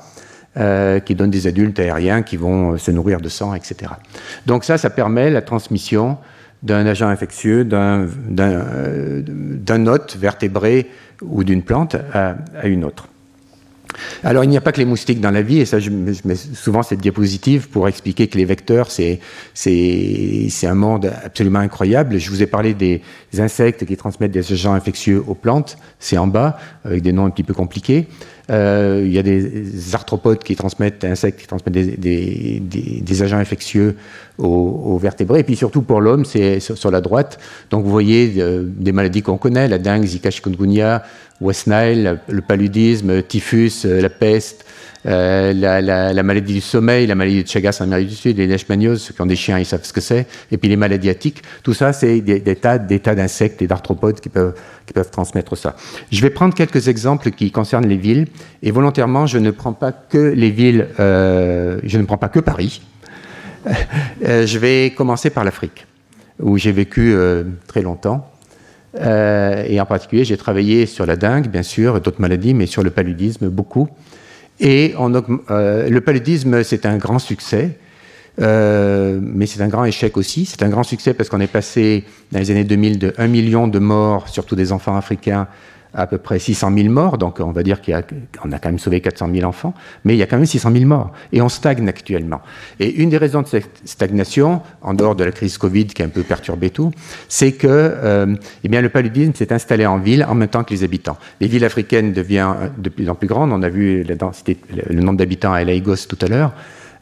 qui 1.04 1.14
donnent 1.14 1.30
des 1.30 1.46
adultes 1.46 1.78
aériens 1.78 2.22
qui 2.22 2.36
vont 2.36 2.78
se 2.78 2.90
nourrir 2.90 3.20
de 3.20 3.28
sang, 3.28 3.54
etc. 3.54 3.92
Donc 4.46 4.64
ça, 4.64 4.76
ça 4.76 4.90
permet 4.90 5.30
la 5.30 5.42
transmission 5.42 6.16
d'un 6.64 6.86
agent 6.86 7.06
infectieux, 7.08 7.64
d'un 7.64 8.08
hôte 9.86 10.16
vertébré 10.18 10.88
ou 11.22 11.44
d'une 11.44 11.62
plante 11.62 11.94
à, 12.12 12.36
une 12.64 12.84
autre. 12.84 13.08
Alors, 14.24 14.42
il 14.42 14.50
n'y 14.50 14.56
a 14.56 14.60
pas 14.60 14.72
que 14.72 14.78
les 14.78 14.86
moustiques 14.86 15.20
dans 15.20 15.30
la 15.30 15.42
vie, 15.42 15.60
et 15.60 15.66
ça, 15.66 15.78
je, 15.78 15.90
mets 15.90 16.34
souvent 16.34 16.82
cette 16.82 16.98
diapositive 16.98 17.68
pour 17.68 17.86
expliquer 17.86 18.26
que 18.26 18.36
les 18.36 18.44
vecteurs, 18.44 18.90
c'est 18.90 19.20
un 20.64 20.74
monde 20.74 21.12
absolument 21.22 21.60
incroyable. 21.60 22.18
Je 22.18 22.28
vous 22.30 22.42
ai 22.42 22.46
parlé 22.46 22.74
des 22.74 23.02
insectes 23.38 23.84
qui 23.84 23.96
transmettent 23.96 24.32
des 24.32 24.52
agents 24.52 24.72
infectieux 24.72 25.22
aux 25.24 25.34
plantes, 25.34 25.76
c'est 26.00 26.18
en 26.18 26.26
bas, 26.26 26.58
avec 26.84 27.02
des 27.02 27.12
noms 27.12 27.26
un 27.26 27.30
petit 27.30 27.44
peu 27.44 27.54
compliqués. 27.54 28.08
Euh, 28.50 29.02
il 29.04 29.12
y 29.12 29.18
a 29.18 29.22
des 29.22 29.94
arthropodes 29.94 30.42
qui 30.42 30.54
transmettent, 30.54 31.00
des 31.00 31.08
insectes 31.08 31.40
qui 31.40 31.46
transmettent 31.46 31.72
des, 31.98 33.22
agents 33.22 33.38
infectieux 33.38 33.96
aux, 34.38 34.98
vertébrés. 34.98 35.40
Et 35.40 35.44
puis 35.44 35.56
surtout 35.56 35.82
pour 35.82 36.00
l'homme, 36.00 36.24
c'est 36.24 36.60
sur, 36.60 36.90
la 36.90 37.00
droite. 37.00 37.38
Donc 37.70 37.84
vous 37.84 37.90
voyez 37.90 38.34
euh, 38.38 38.64
des 38.66 38.92
maladies 38.92 39.22
qu'on 39.22 39.38
connaît, 39.38 39.66
la 39.68 39.78
dengue, 39.78 40.04
Zika, 40.04 40.30
chikungunya, 40.30 41.02
West 41.44 41.66
Nile, 41.66 42.18
le 42.26 42.40
paludisme, 42.40 43.22
typhus, 43.22 43.84
euh, 43.84 44.00
la 44.00 44.08
peste, 44.08 44.64
euh, 45.06 45.52
la, 45.52 46.22
maladie 46.22 46.54
du 46.54 46.60
sommeil, 46.62 47.06
la 47.06 47.14
maladie 47.14 47.44
de 47.44 47.48
Chagas 47.48 47.76
en 47.80 47.84
Amérique 47.84 48.08
du 48.08 48.14
Sud, 48.14 48.38
les 48.38 48.46
leishmanioses, 48.46 49.02
ceux 49.02 49.12
qui 49.12 49.20
ont 49.20 49.26
des 49.26 49.36
chiens, 49.36 49.58
ils 49.58 49.66
savent 49.66 49.84
ce 49.84 49.92
que 49.92 50.00
c'est, 50.00 50.26
et 50.50 50.56
puis 50.56 50.70
les 50.70 50.76
maladies 50.76 51.10
attiques. 51.10 51.42
Tout 51.62 51.74
ça, 51.74 51.92
c'est 51.92 52.22
des, 52.22 52.56
tas, 52.56 52.78
d'insectes 52.78 53.60
et 53.60 53.66
d'arthropodes 53.66 54.20
qui 54.20 54.30
peuvent, 54.30 54.54
transmettre 55.12 55.56
ça. 55.56 55.76
Je 56.10 56.22
vais 56.22 56.30
prendre 56.30 56.54
quelques 56.54 56.88
exemples 56.88 57.30
qui 57.30 57.50
concernent 57.50 57.86
les 57.86 57.98
villes, 57.98 58.26
et 58.62 58.70
volontairement, 58.70 59.26
je 59.26 59.36
ne 59.36 59.50
prends 59.50 59.74
pas 59.74 59.92
que 59.92 60.32
les 60.34 60.50
villes, 60.50 60.88
euh, 60.98 61.78
je 61.84 61.98
ne 61.98 62.04
prends 62.04 62.18
pas 62.18 62.28
que 62.28 62.40
Paris. 62.40 62.80
je 64.22 64.58
vais 64.58 64.94
commencer 64.96 65.28
par 65.28 65.44
l'Afrique, 65.44 65.86
où 66.40 66.56
j'ai 66.56 66.72
vécu 66.72 67.14
très 67.66 67.82
longtemps. 67.82 68.33
Et 68.96 69.80
en 69.80 69.86
particulier, 69.86 70.24
j'ai 70.24 70.36
travaillé 70.36 70.86
sur 70.86 71.06
la 71.06 71.16
dengue, 71.16 71.48
bien 71.48 71.62
sûr, 71.62 72.00
d'autres 72.00 72.20
maladies, 72.20 72.54
mais 72.54 72.66
sur 72.66 72.82
le 72.82 72.90
paludisme 72.90 73.48
beaucoup. 73.48 73.88
Et 74.60 74.94
le 74.98 75.98
paludisme, 75.98 76.62
c'est 76.62 76.86
un 76.86 76.96
grand 76.96 77.18
succès. 77.18 77.78
Euh, 78.40 79.20
mais 79.22 79.46
c'est 79.46 79.62
un 79.62 79.68
grand 79.68 79.84
échec 79.84 80.16
aussi. 80.16 80.44
C'est 80.44 80.62
un 80.62 80.68
grand 80.68 80.82
succès 80.82 81.14
parce 81.14 81.28
qu'on 81.28 81.40
est 81.40 81.46
passé 81.46 82.04
dans 82.32 82.38
les 82.38 82.50
années 82.50 82.64
2000 82.64 82.98
de 82.98 83.14
1 83.16 83.26
million 83.28 83.68
de 83.68 83.78
morts, 83.78 84.28
surtout 84.28 84.56
des 84.56 84.72
enfants 84.72 84.96
africains, 84.96 85.46
à, 85.94 86.06
peu 86.06 86.18
près 86.18 86.38
600 86.38 86.72
000 86.76 86.88
morts. 86.88 87.18
Donc 87.18 87.40
on 87.40 87.52
va 87.52 87.62
dire 87.62 87.80
qu'on 87.82 87.92
a, 87.92 88.56
a, 88.56 88.58
quand 88.58 88.68
même 88.68 88.78
sauvé 88.78 89.00
400 89.00 89.28
000 89.32 89.48
enfants, 89.48 89.74
mais 90.04 90.14
il 90.14 90.18
y 90.18 90.22
a 90.22 90.26
quand 90.26 90.36
même 90.36 90.46
600 90.46 90.72
000 90.72 90.84
morts. 90.84 91.12
Et 91.32 91.40
on 91.40 91.48
stagne 91.48 91.88
actuellement. 91.88 92.40
Et 92.80 93.02
une 93.02 93.10
des 93.10 93.18
raisons 93.18 93.42
de 93.42 93.46
cette 93.46 93.80
stagnation, 93.84 94.62
en 94.82 94.94
dehors 94.94 95.14
de 95.14 95.24
la 95.24 95.32
crise 95.32 95.58
Covid 95.58 95.86
qui 95.86 96.02
a 96.02 96.06
un 96.06 96.08
peu 96.08 96.22
perturbé 96.22 96.70
tout, 96.70 96.92
c'est 97.28 97.52
que 97.52 97.66
euh, 97.68 98.34
eh 98.62 98.68
bien, 98.68 98.80
le 98.80 98.88
paludisme 98.88 99.34
s'est 99.34 99.52
installé 99.52 99.86
en 99.86 99.98
ville 99.98 100.24
en 100.28 100.34
même 100.34 100.48
temps 100.48 100.64
que 100.64 100.72
les 100.72 100.84
habitants. 100.84 101.16
Les 101.40 101.46
villes 101.46 101.64
africaines 101.64 102.12
deviennent 102.12 102.72
de 102.78 102.88
plus 102.88 103.08
en 103.08 103.14
plus 103.14 103.28
grandes. 103.28 103.52
On 103.52 103.62
a 103.62 103.68
vu 103.68 104.02
la 104.02 104.14
densité, 104.14 104.56
le 104.88 105.00
nombre 105.00 105.18
d'habitants 105.18 105.52
à 105.52 105.64
Lagos 105.64 106.06
tout 106.08 106.18
à 106.22 106.26
l'heure. 106.28 106.52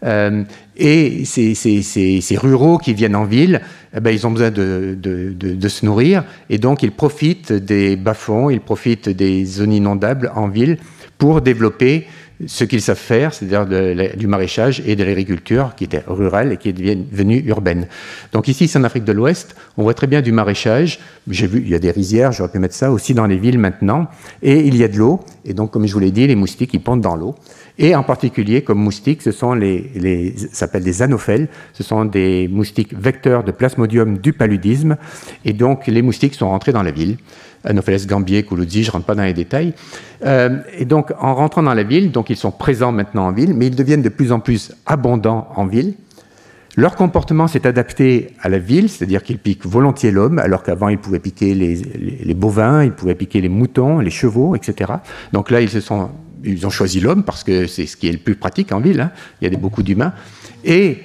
Euh, 0.04 0.42
et 0.76 1.24
ces, 1.24 2.36
ruraux 2.36 2.78
qui 2.78 2.94
viennent 2.94 3.14
en 3.14 3.24
ville, 3.24 3.60
eh 3.94 4.00
ben, 4.00 4.10
ils 4.10 4.26
ont 4.26 4.30
besoin 4.30 4.50
de, 4.50 4.96
de, 4.98 5.32
de, 5.36 5.54
de, 5.54 5.68
se 5.68 5.84
nourrir, 5.84 6.24
et 6.50 6.58
donc 6.58 6.82
ils 6.82 6.92
profitent 6.92 7.52
des 7.52 7.96
bas-fonds, 7.96 8.50
ils 8.50 8.60
profitent 8.60 9.08
des 9.08 9.44
zones 9.44 9.72
inondables 9.72 10.32
en 10.34 10.48
ville 10.48 10.78
pour 11.18 11.40
développer 11.40 12.06
ce 12.46 12.64
qu'ils 12.64 12.82
savent 12.82 12.96
faire, 12.96 13.34
c'est-à-dire 13.34 13.66
du 14.16 14.26
maraîchage 14.26 14.82
et 14.86 14.96
de 14.96 15.04
l'agriculture 15.04 15.72
qui 15.76 15.84
était 15.84 16.02
rurale 16.06 16.52
et 16.52 16.56
qui 16.56 16.68
est 16.70 16.72
devenue 16.72 17.42
urbaine. 17.46 17.86
Donc 18.32 18.48
ici, 18.48 18.68
c'est 18.68 18.78
en 18.78 18.84
Afrique 18.84 19.04
de 19.04 19.12
l'Ouest, 19.12 19.54
on 19.76 19.82
voit 19.82 19.94
très 19.94 20.06
bien 20.06 20.22
du 20.22 20.32
maraîchage. 20.32 21.00
J'ai 21.28 21.46
vu, 21.46 21.62
il 21.64 21.68
y 21.68 21.74
a 21.74 21.78
des 21.78 21.90
rizières, 21.90 22.32
j'aurais 22.32 22.50
pu 22.50 22.58
mettre 22.58 22.74
ça 22.74 22.90
aussi 22.90 23.14
dans 23.14 23.26
les 23.26 23.36
villes 23.36 23.58
maintenant, 23.58 24.08
et 24.42 24.60
il 24.60 24.76
y 24.76 24.84
a 24.84 24.88
de 24.88 24.96
l'eau, 24.96 25.20
et 25.44 25.54
donc 25.54 25.70
comme 25.70 25.86
je 25.86 25.92
vous 25.92 26.00
l'ai 26.00 26.10
dit, 26.10 26.26
les 26.26 26.36
moustiques, 26.36 26.74
ils 26.74 26.82
pondent 26.82 27.00
dans 27.00 27.16
l'eau. 27.16 27.34
Et 27.78 27.94
en 27.94 28.02
particulier, 28.02 28.62
comme 28.62 28.78
moustiques, 28.78 29.22
ce 29.22 29.32
sont 29.32 29.54
les, 29.54 29.90
les 29.94 30.34
s'appellent 30.52 30.84
des 30.84 31.00
anophèles. 31.00 31.48
Ce 31.72 31.82
sont 31.82 32.04
des 32.04 32.46
moustiques 32.48 32.94
vecteurs 32.94 33.44
de 33.44 33.50
plasmodium 33.50 34.18
du 34.18 34.32
paludisme. 34.32 34.96
Et 35.44 35.52
donc, 35.54 35.86
les 35.86 36.02
moustiques 36.02 36.34
sont 36.34 36.48
rentrés 36.50 36.72
dans 36.72 36.82
la 36.82 36.90
ville. 36.90 37.16
Anopheles 37.64 38.06
gambier, 38.06 38.42
Kouloudzi, 38.42 38.82
je 38.82 38.88
ne 38.88 38.92
rentre 38.92 39.06
pas 39.06 39.14
dans 39.14 39.24
les 39.24 39.34
détails. 39.34 39.74
Euh, 40.24 40.58
et 40.78 40.84
donc, 40.84 41.12
en 41.20 41.34
rentrant 41.34 41.62
dans 41.62 41.74
la 41.74 41.82
ville, 41.82 42.10
donc 42.10 42.30
ils 42.30 42.36
sont 42.36 42.50
présents 42.50 42.92
maintenant 42.92 43.26
en 43.26 43.32
ville, 43.32 43.54
mais 43.54 43.66
ils 43.66 43.76
deviennent 43.76 44.02
de 44.02 44.08
plus 44.08 44.32
en 44.32 44.40
plus 44.40 44.72
abondants 44.86 45.48
en 45.56 45.66
ville. 45.66 45.94
Leur 46.76 46.96
comportement 46.96 47.48
s'est 47.48 47.66
adapté 47.66 48.30
à 48.40 48.48
la 48.48 48.58
ville, 48.58 48.88
c'est-à-dire 48.88 49.22
qu'ils 49.22 49.38
piquent 49.38 49.66
volontiers 49.66 50.10
l'homme, 50.10 50.38
alors 50.38 50.62
qu'avant 50.62 50.88
ils 50.88 50.98
pouvaient 50.98 51.18
piquer 51.18 51.54
les, 51.54 52.34
bovins, 52.34 52.82
ils 52.82 52.92
pouvaient 52.92 53.14
piquer 53.14 53.42
les 53.42 53.50
moutons, 53.50 53.98
les 53.98 54.10
chevaux, 54.10 54.56
etc. 54.56 54.92
Donc 55.32 55.50
là, 55.50 55.60
ils 55.60 55.68
se 55.68 55.80
sont 55.80 56.10
ils 56.44 56.66
ont 56.66 56.70
choisi 56.70 56.98
l'homme 56.98 57.22
parce 57.22 57.44
que 57.44 57.68
c'est 57.68 57.86
ce 57.86 57.96
qui 57.96 58.08
est 58.08 58.12
le 58.12 58.18
plus 58.18 58.34
pratique 58.34 58.72
en 58.72 58.80
ville. 58.80 59.00
Hein. 59.00 59.12
Il 59.40 59.52
y 59.52 59.54
a 59.54 59.58
beaucoup 59.58 59.84
d'humains. 59.84 60.12
Et 60.64 60.98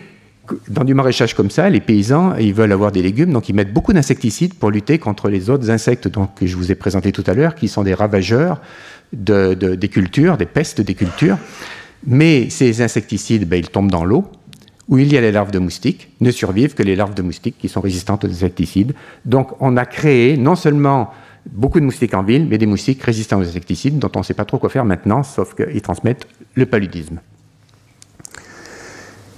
dans 0.69 0.83
du 0.83 0.93
maraîchage 0.93 1.33
comme 1.33 1.49
ça, 1.49 1.69
les 1.69 1.79
paysans, 1.79 2.35
ils 2.35 2.53
veulent 2.53 2.71
avoir 2.71 2.91
des 2.91 3.01
légumes, 3.01 3.31
donc 3.31 3.49
ils 3.49 3.55
mettent 3.55 3.73
beaucoup 3.73 3.93
d'insecticides 3.93 4.53
pour 4.53 4.71
lutter 4.71 4.99
contre 4.99 5.29
les 5.29 5.49
autres 5.49 5.69
insectes 5.69 6.07
donc, 6.07 6.35
que 6.35 6.47
je 6.47 6.55
vous 6.55 6.71
ai 6.71 6.75
présentés 6.75 7.11
tout 7.11 7.23
à 7.27 7.33
l'heure, 7.33 7.55
qui 7.55 7.67
sont 7.67 7.83
des 7.83 7.93
ravageurs 7.93 8.61
de, 9.13 9.53
de, 9.53 9.75
des 9.75 9.87
cultures, 9.87 10.37
des 10.37 10.45
pestes 10.45 10.81
des 10.81 10.93
cultures. 10.93 11.37
Mais 12.05 12.49
ces 12.49 12.81
insecticides, 12.81 13.47
ben, 13.47 13.57
ils 13.57 13.69
tombent 13.69 13.91
dans 13.91 14.05
l'eau, 14.05 14.25
où 14.87 14.97
il 14.97 15.11
y 15.11 15.17
a 15.17 15.21
les 15.21 15.31
larves 15.31 15.51
de 15.51 15.59
moustiques, 15.59 16.09
ne 16.21 16.31
survivent 16.31 16.73
que 16.73 16.83
les 16.83 16.95
larves 16.95 17.13
de 17.13 17.21
moustiques 17.21 17.57
qui 17.59 17.67
sont 17.69 17.81
résistantes 17.81 18.23
aux 18.23 18.29
insecticides. 18.29 18.93
Donc 19.25 19.51
on 19.59 19.75
a 19.77 19.85
créé 19.85 20.37
non 20.37 20.55
seulement 20.55 21.11
beaucoup 21.51 21.79
de 21.79 21.85
moustiques 21.85 22.13
en 22.13 22.23
ville, 22.23 22.47
mais 22.47 22.57
des 22.57 22.65
moustiques 22.65 23.01
résistants 23.03 23.39
aux 23.39 23.43
insecticides 23.43 23.99
dont 23.99 24.11
on 24.15 24.19
ne 24.19 24.23
sait 24.23 24.33
pas 24.33 24.45
trop 24.45 24.57
quoi 24.57 24.69
faire 24.69 24.85
maintenant, 24.85 25.23
sauf 25.23 25.55
qu'ils 25.55 25.81
transmettent 25.81 26.27
le 26.55 26.65
paludisme. 26.65 27.19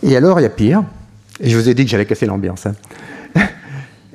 Et 0.04 0.16
alors, 0.16 0.40
il 0.40 0.44
y 0.44 0.46
a 0.46 0.50
pire, 0.50 0.84
je 1.42 1.56
vous 1.56 1.70
ai 1.70 1.74
dit 1.74 1.86
que 1.86 1.92
j'allais 1.92 2.06
casser 2.06 2.26
l'ambiance. 2.26 2.66
Hein. 2.66 2.76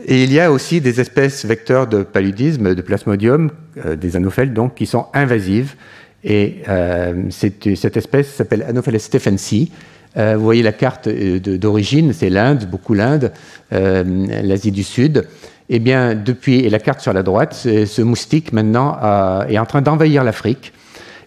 Et 0.07 0.25
il 0.25 0.33
y 0.33 0.41
a 0.41 0.53
aussi 0.53 0.81
des 0.81 1.01
espèces 1.01 1.45
vecteurs 1.45 1.87
de 1.87 2.03
paludisme, 2.03 2.75
de 2.75 2.83
plasmodium, 2.83 3.51
euh, 3.85 3.97
des 3.97 4.17
anophèles, 4.17 4.53
donc, 4.53 4.75
qui 4.75 4.87
sont 4.87 5.07
invasives. 5.15 5.75
Et 6.23 6.63
euh, 6.69 7.25
cette 7.31 7.97
espèce 7.97 8.29
s'appelle 8.29 8.63
Anopheles 8.69 9.01
stephensi. 9.01 9.73
Euh, 10.17 10.37
vous 10.37 10.45
voyez 10.45 10.63
la 10.63 10.73
carte 10.73 11.09
d'origine, 11.09 12.13
c'est 12.13 12.31
l'Inde, 12.31 12.69
beaucoup 12.71 12.95
l'Inde, 12.95 13.33
l'Asie 13.71 14.71
du 14.71 14.85
Sud 14.85 15.27
eh 15.71 15.79
bien, 15.79 16.15
depuis, 16.15 16.61
et 16.61 16.69
la 16.69 16.79
carte 16.79 17.01
sur 17.01 17.15
la 17.15 17.23
droite, 17.23 17.55
ce 17.55 18.03
moustique 18.03 18.53
maintenant 18.53 18.99
est 19.49 19.59
en 19.59 19.65
train 19.65 19.81
d'envahir 19.81 20.23
l'Afrique. 20.23 20.74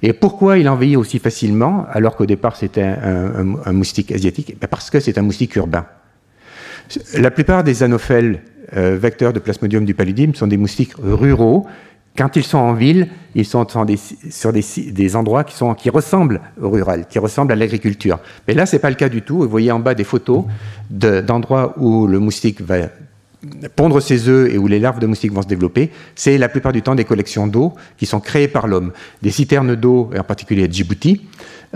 Et 0.01 0.13
pourquoi 0.13 0.57
il 0.57 0.69
envahit 0.69 0.97
aussi 0.97 1.19
facilement, 1.19 1.85
alors 1.91 2.15
qu'au 2.15 2.25
départ 2.25 2.55
c'était 2.55 2.83
un, 2.83 3.73
moustique 3.73 4.11
asiatique? 4.11 4.55
Eh 4.61 4.67
Parce 4.67 4.89
que 4.89 4.99
c'est 4.99 5.17
un 5.17 5.23
moustique 5.23 5.55
urbain. 5.55 5.85
La 7.15 7.31
plupart 7.31 7.63
des 7.63 7.83
anophèles 7.83 8.41
euh, 8.75 8.97
vecteurs 8.99 9.33
de 9.33 9.39
plasmodium 9.39 9.85
du 9.85 9.93
paludisme 9.93 10.33
sont 10.33 10.47
des 10.47 10.57
moustiques 10.57 10.93
ruraux. 11.01 11.65
Quand 12.17 12.35
ils 12.35 12.43
sont 12.43 12.57
en 12.57 12.73
ville, 12.73 13.07
ils 13.35 13.45
sont 13.45 13.65
sur 13.69 14.51
des, 14.51 15.15
endroits 15.15 15.43
qui, 15.43 15.89
ressemblent 15.91 16.41
au 16.59 16.69
rural, 16.69 17.05
qui 17.07 17.19
ressemblent 17.19 17.51
à 17.51 17.55
l'agriculture. 17.55 18.19
Mais 18.47 18.55
là, 18.55 18.65
ce 18.65 18.75
n'est 18.75 18.79
pas 18.79 18.89
le 18.89 18.95
cas 18.95 19.07
du 19.07 19.21
tout. 19.21 19.37
Vous 19.37 19.47
voyez 19.47 19.71
en 19.71 19.79
bas 19.79 19.93
des 19.93 20.03
photos 20.03 20.45
d'endroits 20.89 21.75
de, 21.77 21.83
où 21.83 22.07
le 22.07 22.17
moustique 22.17 22.59
va 22.59 22.77
pondre 23.75 24.01
ses 24.01 24.29
œufs 24.29 24.51
et 24.51 24.57
où 24.57 24.67
les 24.67 24.79
larves 24.79 24.99
de 24.99 25.07
moustiques 25.07 25.33
vont 25.33 25.41
se 25.41 25.47
développer, 25.47 25.91
c'est 26.15 26.37
la 26.37 26.49
plupart 26.49 26.73
du 26.73 26.81
temps 26.81 26.95
des 26.95 27.05
collections 27.05 27.47
d'eau 27.47 27.73
qui 27.97 28.05
sont 28.05 28.19
créées 28.19 28.47
par 28.47 28.67
l'homme. 28.67 28.91
Des 29.21 29.31
citernes 29.31 29.75
d'eau, 29.75 30.09
en 30.17 30.23
particulier 30.23 30.65
à 30.65 30.69
Djibouti, 30.69 31.21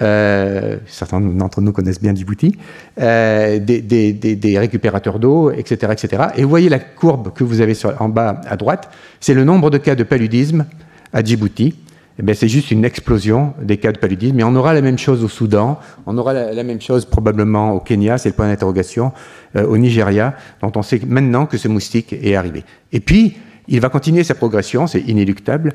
euh, 0.02 0.78
certains 0.88 1.20
d'entre 1.20 1.62
nous 1.62 1.72
connaissent 1.72 2.02
bien 2.02 2.16
Djibouti, 2.16 2.56
euh, 3.00 3.60
des, 3.60 4.60
récupérateurs 4.60 5.20
d'eau, 5.20 5.52
etc., 5.52 5.92
etc. 5.92 6.24
Et 6.38 6.44
vous 6.44 6.50
voyez 6.50 6.70
la 6.70 6.80
courbe 6.80 7.34
que 7.34 7.44
vous 7.44 7.62
avez 7.62 7.74
en 8.00 8.10
bas 8.10 8.42
à 8.48 8.58
droite, 8.58 8.90
c'est 9.20 9.34
le 9.34 9.44
nombre 9.44 9.70
de 9.70 9.78
cas 9.78 9.96
de 9.96 10.04
paludisme 10.04 10.66
à 11.14 11.24
Djibouti 11.24 11.76
eh 12.20 12.34
c'est 12.34 12.48
juste 12.48 12.72
une 12.72 12.86
explosion 12.86 13.54
des 13.62 13.78
cas 13.78 13.92
de 13.92 13.98
paludisme. 13.98 14.36
Mais 14.36 14.44
on 14.44 14.56
aura 14.56 14.74
la 14.74 14.82
même 14.82 14.98
chose 14.98 15.24
au 15.24 15.28
Soudan, 15.28 15.80
on 16.06 16.18
aura 16.18 16.34
la, 16.34 16.64
même 16.64 16.82
chose 16.82 17.06
probablement 17.06 17.72
au 17.74 17.80
Kenya, 17.80 18.18
c'est 18.18 18.30
le 18.30 18.36
point 18.36 18.48
d'interrogation, 18.48 19.12
euh, 19.56 19.66
au 19.66 19.78
Nigeria, 19.78 20.36
dont 20.62 20.72
on 20.76 20.82
sait 20.82 21.00
maintenant 21.08 21.46
que 21.46 21.58
ce 21.58 21.68
moustique 21.68 22.14
est 22.14 22.36
arrivé. 22.36 22.64
Et 22.92 23.00
puis, 23.00 23.38
il 23.68 23.80
va 23.80 23.90
continuer 23.90 24.24
sa 24.24 24.36
progression, 24.36 24.88
c'est 24.88 25.02
inéluctable. 25.02 25.74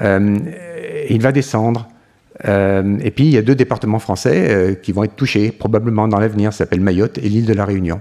Euh, 0.00 0.38
il 1.08 1.20
va 1.20 1.32
descendre. 1.32 1.88
Euh, 2.46 2.98
et 3.02 3.10
puis, 3.10 3.24
il 3.24 3.30
y 3.30 3.38
a 3.38 3.42
deux 3.42 3.54
départements 3.54 3.98
français 3.98 4.78
qui 4.82 4.92
vont 4.92 5.04
être 5.04 5.16
touchés, 5.16 5.50
probablement 5.50 6.08
dans 6.08 6.18
l'avenir, 6.18 6.52
ça 6.52 6.58
s'appelle 6.58 6.80
Mayotte 6.80 7.18
et 7.18 7.28
l'île 7.28 7.46
de 7.46 7.52
la 7.52 7.64
Réunion, 7.64 8.00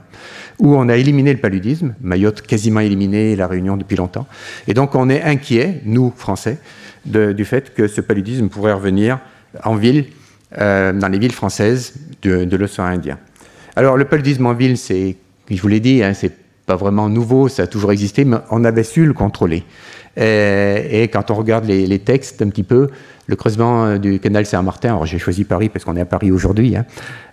où 0.59 0.75
on 0.75 0.87
a 0.89 0.95
éliminé 0.95 1.33
le 1.33 1.39
paludisme, 1.39 1.95
Mayotte 2.01 2.41
quasiment 2.41 2.79
éliminé, 2.81 3.35
la 3.35 3.47
Réunion 3.47 3.77
depuis 3.77 3.97
longtemps. 3.97 4.27
Et 4.67 4.73
donc, 4.73 4.95
on 4.95 5.09
est 5.09 5.21
inquiet, 5.23 5.81
nous, 5.85 6.13
Français, 6.15 6.57
du 7.09 7.45
fait 7.45 7.73
que 7.73 7.87
ce 7.87 8.01
paludisme 8.01 8.49
pourrait 8.49 8.73
revenir 8.73 9.19
en 9.63 9.75
ville, 9.75 10.05
euh, 10.57 10.93
dans 10.93 11.07
les 11.07 11.19
villes 11.19 11.31
françaises 11.31 11.93
de, 12.21 12.55
l'océan 12.55 12.85
Indien. 12.85 13.17
Alors, 13.75 13.97
le 13.97 14.05
paludisme 14.05 14.45
en 14.45 14.53
ville, 14.53 14.77
c'est, 14.77 15.15
je 15.49 15.61
vous 15.61 15.67
l'ai 15.67 15.79
dit, 15.79 16.03
hein, 16.03 16.13
c'est 16.13 16.33
pas 16.65 16.75
vraiment 16.75 17.09
nouveau, 17.09 17.47
ça 17.47 17.63
a 17.63 17.67
toujours 17.67 17.91
existé, 17.91 18.25
mais 18.25 18.37
on 18.51 18.63
avait 18.63 18.83
su 18.83 19.05
le 19.05 19.13
contrôler. 19.13 19.63
Et, 20.17 21.03
et 21.03 21.07
quand 21.07 21.31
on 21.31 21.35
regarde 21.35 21.65
les, 21.65 21.99
textes 21.99 22.41
un 22.41 22.49
petit 22.49 22.63
peu, 22.63 22.89
le 23.27 23.35
creusement 23.35 23.97
du 23.97 24.19
canal 24.19 24.45
Saint-Martin, 24.45 24.89
alors 24.89 25.05
j'ai 25.05 25.19
choisi 25.19 25.45
Paris 25.45 25.69
parce 25.69 25.85
qu'on 25.85 25.95
est 25.95 26.01
à 26.01 26.05
Paris 26.05 26.31
aujourd'hui, 26.31 26.75
hein, 26.75 26.85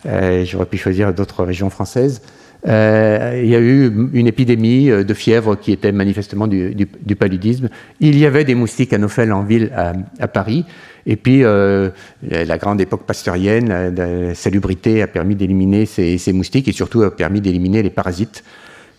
euh, 0.07 0.45
j'aurais 0.45 0.67
pu 0.67 0.77
choisir 0.77 1.13
d'autres 1.15 1.43
régions 1.43 1.71
françaises, 1.71 2.21
euh, 2.67 3.41
il 3.43 3.49
y 3.49 3.55
a 3.55 3.61
eu 3.61 4.11
une 4.13 4.27
épidémie 4.27 4.89
de 4.89 5.15
fièvre 5.15 5.57
qui 5.57 5.73
était 5.73 5.93
manifestement 5.93 6.47
du, 6.47 6.87
paludisme. 7.19 7.69
Il 8.01 8.19
y 8.19 8.27
avait 8.27 8.45
des 8.45 8.55
moustiques 8.55 8.93
anophèles 8.93 9.33
en 9.33 9.43
ville 9.43 9.71
à, 10.19 10.29
Paris. 10.29 10.65
Et 11.07 11.17
puis, 11.17 11.45
euh, 11.45 11.91
la 12.31 12.59
grande 12.59 12.81
époque 12.81 13.05
pasteurienne, 13.07 13.69
la, 13.69 14.35
salubrité 14.35 15.03
a 15.03 15.07
permis 15.07 15.37
d'éliminer 15.37 15.87
ces, 15.87 16.33
moustiques 16.33 16.67
et 16.69 16.73
surtout 16.73 17.03
a 17.03 17.15
permis 17.15 17.41
d'éliminer 17.41 17.83
les 17.83 17.91
parasites 17.91 18.43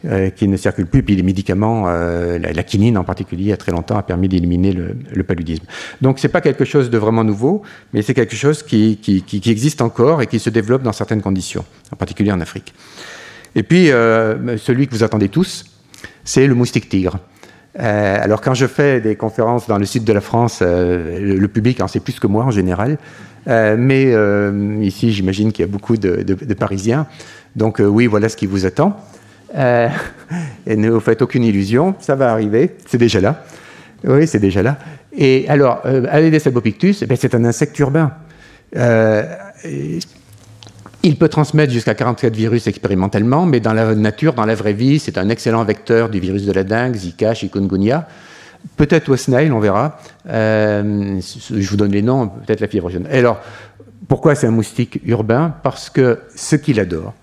euh, 0.05 0.29
qui 0.29 0.47
ne 0.47 0.55
circulent 0.55 0.87
plus. 0.87 1.03
Puis 1.03 1.17
les 1.17 1.23
médicaments, 1.23 1.85
euh, 1.87 2.39
la, 2.39 2.63
quinine 2.63 2.97
en 2.97 3.03
particulier, 3.03 3.43
il 3.43 3.49
y 3.49 3.53
a 3.53 3.57
très 3.57 3.73
longtemps, 3.73 3.97
a 3.97 4.03
permis 4.03 4.29
d'éliminer 4.29 4.71
le, 4.71 5.23
paludisme. 5.23 5.65
Donc, 6.01 6.19
c'est 6.19 6.29
pas 6.29 6.39
quelque 6.39 6.63
chose 6.63 6.89
de 6.89 6.97
vraiment 6.97 7.25
nouveau, 7.25 7.63
mais 7.91 8.01
c'est 8.01 8.13
quelque 8.13 8.35
chose 8.35 8.63
qui 8.63 8.97
existe 9.45 9.81
encore 9.81 10.21
et 10.21 10.27
qui 10.27 10.39
se 10.39 10.49
développe 10.49 10.83
dans 10.83 10.93
certaines 10.93 11.21
conditions, 11.21 11.65
en 11.91 11.97
particulier 11.97 12.31
en 12.31 12.39
Afrique. 12.39 12.73
Et 13.55 13.63
puis, 13.63 13.91
euh, 13.91 14.57
celui 14.57 14.87
que 14.87 14.93
vous 14.93 15.03
attendez 15.03 15.29
tous, 15.29 15.65
c'est 16.23 16.47
le 16.47 16.55
moustique 16.55 16.89
tigre. 16.89 17.19
Euh, 17.79 18.17
alors, 18.21 18.41
quand 18.41 18.53
je 18.53 18.65
fais 18.65 19.01
des 19.01 19.15
conférences 19.15 19.67
dans 19.67 19.77
le 19.77 19.85
sud 19.85 20.03
de 20.03 20.13
la 20.13 20.21
France, 20.21 20.59
euh, 20.61 21.19
le, 21.19 21.47
public 21.47 21.81
en 21.81 21.87
sait 21.87 21.99
plus 21.99 22.19
que 22.19 22.27
moi 22.27 22.43
en 22.45 22.51
général. 22.51 22.97
Euh, 23.47 23.75
mais 23.77 24.07
euh, 24.07 24.77
ici, 24.81 25.13
j'imagine 25.13 25.51
qu'il 25.51 25.63
y 25.63 25.67
a 25.67 25.71
beaucoup 25.71 25.95
de, 25.97 26.53
Parisiens. 26.53 27.07
Donc 27.55 27.79
oui, 27.79 28.07
voilà 28.07 28.29
ce 28.29 28.37
qui 28.37 28.45
vous 28.45 28.65
attend. 28.65 28.97
et 29.57 30.75
ne 30.75 30.89
vous 30.89 30.99
faites 30.99 31.21
aucune 31.21 31.43
illusion, 31.43 31.95
ça 31.99 32.15
va 32.15 32.31
arriver, 32.31 32.75
c'est 32.85 32.97
déjà 32.97 33.21
là. 33.21 33.45
Oui, 34.03 34.27
c'est 34.27 34.39
déjà 34.39 34.61
là. 34.61 34.77
Et 35.17 35.45
alors, 35.47 35.81
Aedes 35.85 36.45
albopictus, 36.45 37.01
eh 37.01 37.15
c'est 37.15 37.33
un 37.33 37.45
insecte 37.45 37.79
urbain. 37.79 38.11
Il 41.07 41.15
peut 41.15 41.29
transmettre 41.29 41.71
jusqu'à 41.71 41.95
44 41.95 42.35
virus 42.35 42.67
expérimentalement, 42.67 43.45
mais 43.45 43.61
dans 43.61 43.71
la 43.71 43.95
nature, 43.95 44.33
dans 44.33 44.43
la 44.43 44.55
vraie 44.55 44.73
vie, 44.73 44.99
c'est 44.99 45.17
un 45.17 45.29
excellent 45.29 45.63
vecteur 45.63 46.09
du 46.09 46.19
virus 46.19 46.45
de 46.45 46.51
la 46.51 46.65
dengue, 46.65 46.95
Zika, 46.95 47.33
chikungunya. 47.33 48.09
Peut-être 48.75 49.07
West 49.07 49.29
Nile, 49.29 49.53
on 49.53 49.59
verra. 49.61 50.01
Euh, 50.27 51.21
je 51.21 51.69
vous 51.69 51.77
donne 51.77 51.93
les 51.93 52.01
noms, 52.01 52.27
peut-être 52.27 52.59
la 52.59 52.67
fièvre 52.67 52.89
jaune. 52.89 53.07
alors, 53.09 53.39
pourquoi 54.09 54.35
c'est 54.35 54.47
un 54.47 54.51
moustique 54.51 54.99
urbain? 55.05 55.55
Parce 55.63 55.89
que 55.89 56.19
ce 56.35 56.57
qu'il 56.57 56.77
adore, 56.77 57.13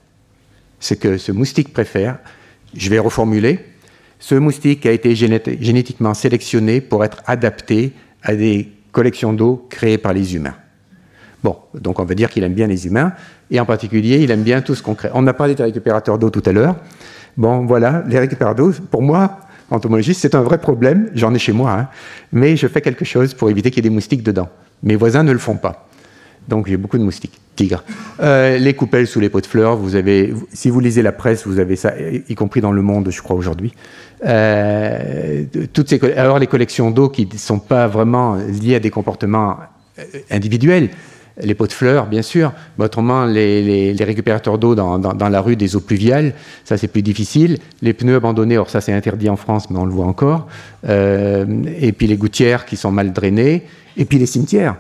c'est 0.80 0.96
que 0.96 1.18
ce 1.18 1.30
moustique 1.30 1.74
préfère, 1.74 2.16
je 2.74 2.88
vais 2.88 2.98
reformuler, 2.98 3.66
ce 4.18 4.34
moustique 4.34 4.86
a 4.86 4.92
été 4.92 5.14
génétiquement 5.14 6.14
sélectionné 6.14 6.80
pour 6.80 7.04
être 7.04 7.22
adapté 7.26 7.92
à 8.22 8.34
des 8.34 8.72
collections 8.92 9.34
d'eau 9.34 9.66
créées 9.68 9.98
par 9.98 10.14
les 10.14 10.36
humains. 10.36 10.54
Bon, 11.44 11.58
donc 11.78 12.00
on 12.00 12.04
va 12.04 12.14
dire 12.14 12.30
qu'il 12.30 12.42
aime 12.42 12.54
bien 12.54 12.66
les 12.66 12.86
humains, 12.86 13.12
et 13.50 13.60
en 13.60 13.66
particulier, 13.66 14.16
il 14.22 14.30
aime 14.30 14.42
bien 14.42 14.62
tout 14.62 14.74
ce 14.74 14.82
qu'on 14.82 14.94
crée. 14.94 15.10
On 15.12 15.26
a 15.26 15.34
parlé 15.34 15.54
des 15.54 15.62
récupérateurs 15.62 16.18
d'eau 16.18 16.30
tout 16.30 16.42
à 16.46 16.52
l'heure. 16.52 16.74
Bon, 17.36 17.66
voilà, 17.66 18.02
les 18.08 18.18
récupérateurs 18.18 18.54
d'eau, 18.54 18.72
pour 18.90 19.02
moi, 19.02 19.40
entomologiste, 19.70 20.22
c'est 20.22 20.34
un 20.34 20.40
vrai 20.40 20.56
problème, 20.56 21.10
j'en 21.14 21.34
ai 21.34 21.38
chez 21.38 21.52
moi, 21.52 21.72
hein. 21.72 21.88
mais 22.32 22.56
je 22.56 22.66
fais 22.66 22.80
quelque 22.80 23.04
chose 23.04 23.34
pour 23.34 23.50
éviter 23.50 23.70
qu'il 23.70 23.84
y 23.84 23.86
ait 23.86 23.90
des 23.90 23.94
moustiques 23.94 24.22
dedans. 24.22 24.48
Mes 24.82 24.96
voisins 24.96 25.22
ne 25.22 25.32
le 25.32 25.38
font 25.38 25.56
pas. 25.56 25.86
Donc 26.48 26.66
j'ai 26.66 26.78
beaucoup 26.78 26.96
de 26.96 27.02
moustiques, 27.02 27.38
tigres. 27.56 27.84
Euh, 28.20 28.56
les 28.56 28.72
coupelles 28.72 29.06
sous 29.06 29.20
les 29.20 29.28
pots 29.28 29.42
de 29.42 29.46
fleurs, 29.46 29.76
vous 29.76 29.96
avez, 29.96 30.32
si 30.54 30.70
vous 30.70 30.80
lisez 30.80 31.02
la 31.02 31.12
presse, 31.12 31.46
vous 31.46 31.58
avez 31.58 31.76
ça, 31.76 31.92
y 32.26 32.34
compris 32.34 32.62
dans 32.62 32.72
Le 32.72 32.80
Monde, 32.80 33.10
je 33.10 33.20
crois, 33.20 33.36
aujourd'hui. 33.36 33.74
Euh, 34.24 35.44
toutes 35.74 35.90
ces, 35.90 36.00
alors 36.16 36.38
les 36.38 36.46
collections 36.46 36.90
d'eau 36.90 37.10
qui 37.10 37.28
ne 37.30 37.38
sont 37.38 37.58
pas 37.58 37.86
vraiment 37.86 38.36
liées 38.36 38.76
à 38.76 38.80
des 38.80 38.90
comportements 38.90 39.58
euh, 39.98 40.02
individuels, 40.30 40.88
les 41.40 41.54
pots 41.54 41.66
de 41.66 41.72
fleurs, 41.72 42.06
bien 42.06 42.22
sûr, 42.22 42.52
mais 42.78 42.84
autrement, 42.84 43.24
les, 43.24 43.94
récupérateurs 44.00 44.58
d'eau 44.58 44.74
dans, 44.74 45.28
la 45.28 45.40
rue 45.40 45.56
des 45.56 45.74
eaux 45.74 45.80
pluviales, 45.80 46.32
ça 46.64 46.76
c'est 46.76 46.88
plus 46.88 47.02
difficile. 47.02 47.58
Les 47.82 47.92
pneus 47.92 48.16
abandonnés, 48.16 48.56
or 48.56 48.70
ça 48.70 48.80
c'est 48.80 48.92
interdit 48.92 49.28
en 49.28 49.36
France, 49.36 49.68
mais 49.70 49.78
on 49.78 49.84
le 49.84 49.92
voit 49.92 50.06
encore. 50.06 50.46
Euh, 50.88 51.44
et 51.80 51.92
puis 51.92 52.06
les 52.06 52.16
gouttières 52.16 52.66
qui 52.66 52.76
sont 52.76 52.92
mal 52.92 53.12
drainées, 53.12 53.64
et 53.96 54.04
puis 54.04 54.18
les 54.18 54.26
cimetières. 54.26 54.76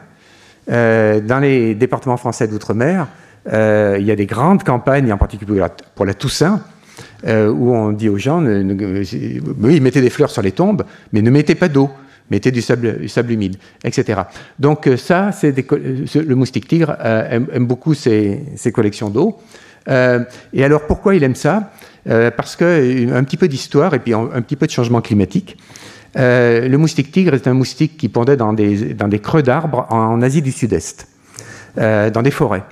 Euh, 0.70 1.20
dans 1.20 1.40
les 1.40 1.74
départements 1.74 2.16
français 2.16 2.46
d'outre-mer, 2.46 3.08
euh, 3.52 3.96
il 3.98 4.06
y 4.06 4.10
a 4.10 4.16
des 4.16 4.26
grandes 4.26 4.62
campagnes, 4.62 5.12
en 5.12 5.18
particulier 5.18 5.60
pour 5.94 6.06
la 6.06 6.14
Toussaint, 6.14 6.60
où 7.26 7.74
on 7.74 7.90
dit 7.90 8.08
aux 8.08 8.18
gens, 8.18 8.44
oui, 9.60 9.80
mettez 9.80 10.00
des 10.00 10.10
fleurs 10.10 10.30
sur 10.30 10.42
les 10.42 10.52
tombes, 10.52 10.84
mais 11.12 11.22
ne 11.22 11.30
mettez 11.30 11.54
pas 11.54 11.68
d'eau 11.68 11.90
mettez 12.30 12.50
du 12.50 12.62
sable, 12.62 12.96
humide, 13.30 13.56
etc. 13.84 14.22
Donc 14.58 14.86
euh, 14.86 14.96
ça, 14.96 15.32
c'est 15.32 15.54
le 15.54 16.34
moustique 16.34 16.66
tigre 16.68 16.96
euh, 17.00 17.40
aime, 17.52 17.66
beaucoup 17.66 17.94
ces, 17.94 18.72
collections 18.72 19.10
d'eau. 19.10 19.38
Euh, 19.88 20.24
et 20.52 20.64
alors 20.64 20.86
pourquoi 20.86 21.14
il 21.14 21.22
aime 21.22 21.34
ça? 21.34 21.72
Parce 22.36 22.54
qu'un 22.54 23.24
petit 23.24 23.38
peu 23.38 23.48
d'histoire 23.48 23.94
et 23.94 23.98
puis 23.98 24.12
un, 24.12 24.42
petit 24.42 24.56
peu 24.56 24.66
de 24.66 24.70
changement 24.70 25.00
climatique. 25.00 25.56
le 26.14 26.76
moustique 26.76 27.10
tigre 27.10 27.32
est 27.32 27.46
un 27.46 27.54
moustique 27.54 27.96
qui 27.96 28.10
pondait 28.10 28.36
dans 28.36 28.52
des, 28.52 28.92
des 28.92 29.18
creux 29.20 29.42
d'arbres 29.42 29.86
en, 29.88 30.20
Asie 30.20 30.42
du 30.42 30.52
Sud-Est, 30.52 31.08
dans 31.76 32.20
des 32.22 32.30
forêts. 32.30 32.64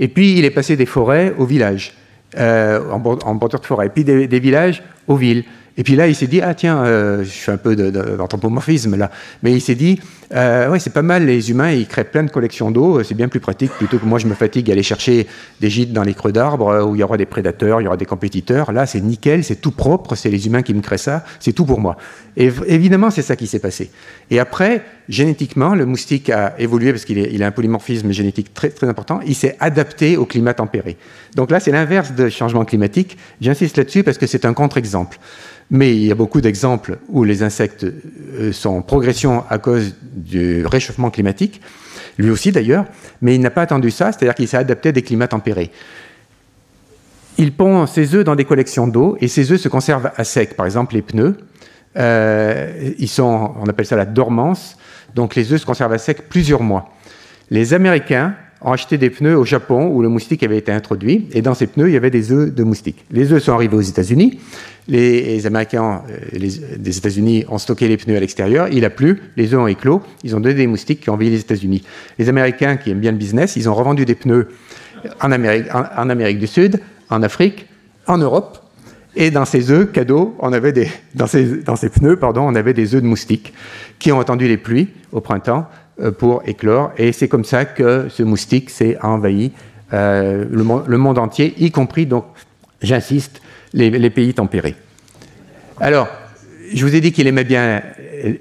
Et 0.00 0.08
puis 0.08 0.36
il 0.36 0.44
est 0.44 0.50
passé 0.50 0.76
des 0.76 0.86
forêts 0.86 1.32
aux 1.38 1.46
villages, 1.46 1.94
en, 2.36 2.98
bordure 2.98 3.60
de 3.60 3.66
forêt, 3.66 3.86
et 3.86 3.90
puis 3.90 4.02
des 4.02 4.40
villages 4.40 4.82
aux 5.06 5.14
villes. 5.14 5.44
Et 5.80 5.82
puis 5.82 5.96
là, 5.96 6.08
il 6.08 6.14
s'est 6.14 6.26
dit, 6.26 6.42
ah 6.42 6.52
tiens, 6.52 6.84
euh, 6.84 7.24
je 7.24 7.30
fais 7.30 7.52
un 7.52 7.56
peu 7.56 7.74
d'anthropomorphisme 7.74 8.98
là, 8.98 9.10
mais 9.42 9.54
il 9.54 9.62
s'est 9.62 9.74
dit, 9.74 9.98
euh, 10.32 10.70
ouais, 10.70 10.78
c'est 10.78 10.92
pas 10.92 11.02
mal, 11.02 11.26
les 11.26 11.50
humains, 11.50 11.72
ils 11.72 11.88
créent 11.88 12.04
plein 12.04 12.22
de 12.22 12.30
collections 12.30 12.70
d'eau, 12.70 13.02
c'est 13.02 13.14
bien 13.14 13.26
plus 13.26 13.40
pratique 13.40 13.72
plutôt 13.72 13.98
que 13.98 14.04
moi 14.04 14.20
je 14.20 14.28
me 14.28 14.34
fatigue 14.34 14.70
à 14.70 14.74
aller 14.74 14.84
chercher 14.84 15.26
des 15.60 15.70
gîtes 15.70 15.92
dans 15.92 16.04
les 16.04 16.14
creux 16.14 16.30
d'arbres 16.30 16.68
euh, 16.68 16.84
où 16.84 16.94
il 16.94 17.00
y 17.00 17.02
aura 17.02 17.16
des 17.16 17.26
prédateurs, 17.26 17.80
il 17.80 17.84
y 17.84 17.86
aura 17.88 17.96
des 17.96 18.06
compétiteurs. 18.06 18.70
Là, 18.70 18.86
c'est 18.86 19.00
nickel, 19.00 19.42
c'est 19.42 19.56
tout 19.56 19.72
propre, 19.72 20.14
c'est 20.14 20.30
les 20.30 20.46
humains 20.46 20.62
qui 20.62 20.72
me 20.72 20.82
créent 20.82 20.98
ça, 20.98 21.24
c'est 21.40 21.52
tout 21.52 21.64
pour 21.64 21.80
moi. 21.80 21.96
Et 22.36 22.52
évidemment, 22.66 23.10
c'est 23.10 23.22
ça 23.22 23.34
qui 23.34 23.48
s'est 23.48 23.58
passé. 23.58 23.90
Et 24.30 24.38
après, 24.38 24.82
génétiquement, 25.08 25.74
le 25.74 25.84
moustique 25.84 26.30
a 26.30 26.54
évolué 26.60 26.92
parce 26.92 27.04
qu'il 27.04 27.42
a 27.42 27.46
un 27.46 27.50
polymorphisme 27.50 28.12
génétique 28.12 28.54
très, 28.54 28.70
très 28.70 28.88
important, 28.88 29.20
il 29.26 29.34
s'est 29.34 29.56
adapté 29.58 30.16
au 30.16 30.26
climat 30.26 30.54
tempéré. 30.54 30.96
Donc 31.34 31.50
là, 31.50 31.58
c'est 31.58 31.72
l'inverse 31.72 32.12
de 32.12 32.28
changement 32.28 32.64
climatique. 32.64 33.18
J'insiste 33.40 33.76
là-dessus 33.78 34.04
parce 34.04 34.18
que 34.18 34.28
c'est 34.28 34.44
un 34.44 34.54
contre-exemple. 34.54 35.18
Mais 35.72 35.94
il 35.94 36.04
y 36.04 36.10
a 36.10 36.16
beaucoup 36.16 36.40
d'exemples 36.40 36.98
où 37.08 37.22
les 37.22 37.44
insectes 37.44 37.84
euh, 37.84 38.52
sont 38.52 38.70
en 38.70 38.82
progression 38.82 39.44
à 39.48 39.58
cause 39.58 39.94
du 40.20 40.64
réchauffement 40.66 41.10
climatique, 41.10 41.60
lui 42.18 42.30
aussi 42.30 42.52
d'ailleurs, 42.52 42.84
mais 43.22 43.34
il 43.34 43.40
n'a 43.40 43.50
pas 43.50 43.62
attendu 43.62 43.90
ça, 43.90 44.12
c'est-à-dire 44.12 44.34
qu'il 44.34 44.48
s'est 44.48 44.56
adapté 44.56 44.90
à 44.90 44.92
des 44.92 45.02
climats 45.02 45.28
tempérés. 45.28 45.70
Il 47.38 47.52
pond 47.52 47.86
ses 47.86 48.14
œufs 48.14 48.24
dans 48.24 48.34
des 48.34 48.44
collections 48.44 48.86
d'eau 48.86 49.16
et 49.20 49.28
ses 49.28 49.50
œufs 49.52 49.60
se 49.60 49.68
conservent 49.68 50.10
à 50.16 50.24
sec. 50.24 50.56
Par 50.56 50.66
exemple, 50.66 50.94
les 50.94 51.02
pneus, 51.02 51.36
euh, 51.96 52.92
on 53.18 53.64
appelle 53.68 53.86
ça 53.86 53.96
la 53.96 54.04
dormance, 54.04 54.76
donc 55.14 55.34
les 55.34 55.52
œufs 55.52 55.60
se 55.60 55.66
conservent 55.66 55.92
à 55.92 55.98
sec 55.98 56.28
plusieurs 56.28 56.62
mois. 56.62 56.94
Les 57.50 57.72
Américains 57.74 58.34
ont 58.62 58.72
acheté 58.72 58.98
des 58.98 59.10
pneus 59.10 59.36
au 59.36 59.44
Japon 59.44 59.88
où 59.88 60.02
le 60.02 60.08
moustique 60.08 60.42
avait 60.42 60.58
été 60.58 60.72
introduit, 60.72 61.28
et 61.32 61.42
dans 61.42 61.54
ces 61.54 61.66
pneus, 61.66 61.88
il 61.88 61.92
y 61.92 61.96
avait 61.96 62.10
des 62.10 62.32
œufs 62.32 62.54
de 62.54 62.62
moustique. 62.62 63.04
Les 63.10 63.32
œufs 63.32 63.42
sont 63.42 63.52
arrivés 63.52 63.76
aux 63.76 63.80
États-Unis, 63.80 64.38
les, 64.88 65.46
Américains 65.46 66.02
euh, 66.10 66.38
des 66.78 66.98
États-Unis 66.98 67.44
ont 67.48 67.58
stocké 67.58 67.88
les 67.88 67.96
pneus 67.96 68.16
à 68.16 68.20
l'extérieur, 68.20 68.68
il 68.70 68.84
a 68.84 68.90
plu, 68.90 69.20
les 69.36 69.54
œufs 69.54 69.60
ont 69.60 69.66
éclos, 69.66 70.02
ils 70.24 70.36
ont 70.36 70.40
donné 70.40 70.54
des 70.54 70.66
moustiques 70.66 71.00
qui 71.00 71.10
ont 71.10 71.14
envahi 71.14 71.30
les 71.30 71.40
États-Unis. 71.40 71.82
Les 72.18 72.28
Américains 72.28 72.76
qui 72.76 72.90
aiment 72.90 73.00
bien 73.00 73.12
le 73.12 73.18
business, 73.18 73.56
ils 73.56 73.68
ont 73.68 73.74
revendu 73.74 74.04
des 74.04 74.14
pneus 74.14 74.48
en 75.20 75.32
Amérique, 75.32 76.38
du 76.38 76.46
Sud, 76.46 76.80
en 77.08 77.22
Afrique, 77.22 77.66
en 78.06 78.18
Europe, 78.18 78.58
et 79.16 79.30
dans 79.30 79.44
ces 79.44 79.70
œufs 79.70 79.90
cadeaux, 79.90 80.36
on 80.38 80.52
avait 80.52 80.72
des, 80.72 80.84
œufs 80.84 83.02
de 83.02 83.06
moustiques 83.06 83.52
qui 83.98 84.12
ont 84.12 84.20
attendu 84.20 84.46
les 84.46 84.56
pluies 84.56 84.88
au 85.12 85.20
printemps 85.20 85.66
pour 86.18 86.42
éclore. 86.46 86.92
Et 86.96 87.12
c'est 87.12 87.28
comme 87.28 87.44
ça 87.44 87.64
que 87.64 88.08
ce 88.08 88.22
moustique 88.22 88.70
s'est 88.70 88.96
envahi 89.02 89.52
euh, 89.92 90.44
le, 90.50 90.98
monde, 90.98 91.18
entier, 91.18 91.54
y 91.58 91.70
compris, 91.70 92.06
donc, 92.06 92.24
j'insiste, 92.80 93.40
les, 93.72 94.10
pays 94.10 94.34
tempérés. 94.34 94.76
Alors, 95.80 96.08
je 96.72 96.84
vous 96.84 96.94
ai 96.94 97.00
dit 97.00 97.12
qu'il 97.12 97.26
aimait 97.26 97.44
bien, 97.44 97.82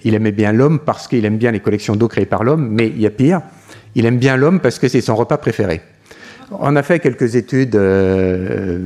il 0.03 0.13
aimait 0.13 0.31
bien 0.31 0.51
l'homme 0.51 0.79
parce 0.79 1.07
qu'il 1.07 1.25
aime 1.25 1.37
bien 1.37 1.51
les 1.51 1.59
collections 1.59 1.95
d'eau 1.95 2.07
créées 2.07 2.25
par 2.25 2.43
l'homme, 2.43 2.69
mais 2.69 2.87
il 2.87 3.01
y 3.01 3.07
a 3.07 3.09
pire, 3.09 3.41
il 3.95 4.05
aime 4.05 4.17
bien 4.17 4.37
l'homme 4.37 4.59
parce 4.59 4.77
que 4.77 4.87
c'est 4.87 5.01
son 5.01 5.15
repas 5.15 5.37
préféré. 5.37 5.81
On 6.51 6.75
a 6.75 6.83
fait 6.83 6.99
quelques 6.99 7.35
études 7.35 7.75
euh, 7.75 8.79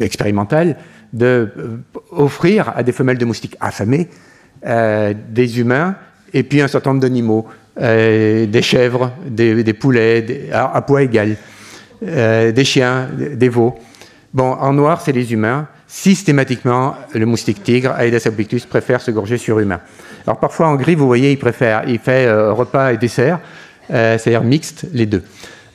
expérimentales 0.00 0.76
de 1.12 1.48
offrir 2.10 2.72
à 2.74 2.82
des 2.82 2.92
femelles 2.92 3.18
de 3.18 3.24
moustiques 3.24 3.56
affamées 3.60 4.08
des 4.64 5.60
humains 5.60 5.94
et 6.32 6.42
puis 6.42 6.60
un 6.60 6.68
certain 6.68 6.90
nombre 6.90 7.02
d'animaux, 7.02 7.46
euh, 7.80 8.46
des 8.46 8.62
chèvres, 8.62 9.12
des, 9.26 9.74
poulets, 9.74 10.48
à, 10.52 10.80
poids 10.82 11.02
égal, 11.02 11.36
euh, 12.06 12.50
des 12.52 12.64
chiens, 12.64 13.08
des 13.14 13.48
veaux. 13.48 13.74
Bon, 14.32 14.52
en 14.52 14.72
noir, 14.72 15.00
c'est 15.00 15.12
les 15.12 15.32
humains. 15.32 15.68
Systématiquement, 15.86 16.94
le 17.14 17.26
moustique 17.26 17.62
tigre, 17.62 17.94
Aedes 18.00 18.26
albictus, 18.26 18.66
préfère 18.66 19.00
se 19.00 19.10
gorger 19.10 19.38
sur 19.38 19.58
humain. 19.60 19.80
Alors 20.26 20.40
parfois, 20.40 20.68
en 20.68 20.74
gris, 20.74 20.94
vous 20.94 21.06
voyez, 21.06 21.30
il 21.32 21.38
préfère, 21.38 21.84
il 21.86 21.98
fait 21.98 22.26
euh, 22.26 22.52
repas 22.52 22.92
et 22.92 22.96
dessert, 22.96 23.40
c'est-à-dire 23.88 24.42
mixte, 24.42 24.86
les 24.92 25.06
deux. 25.06 25.22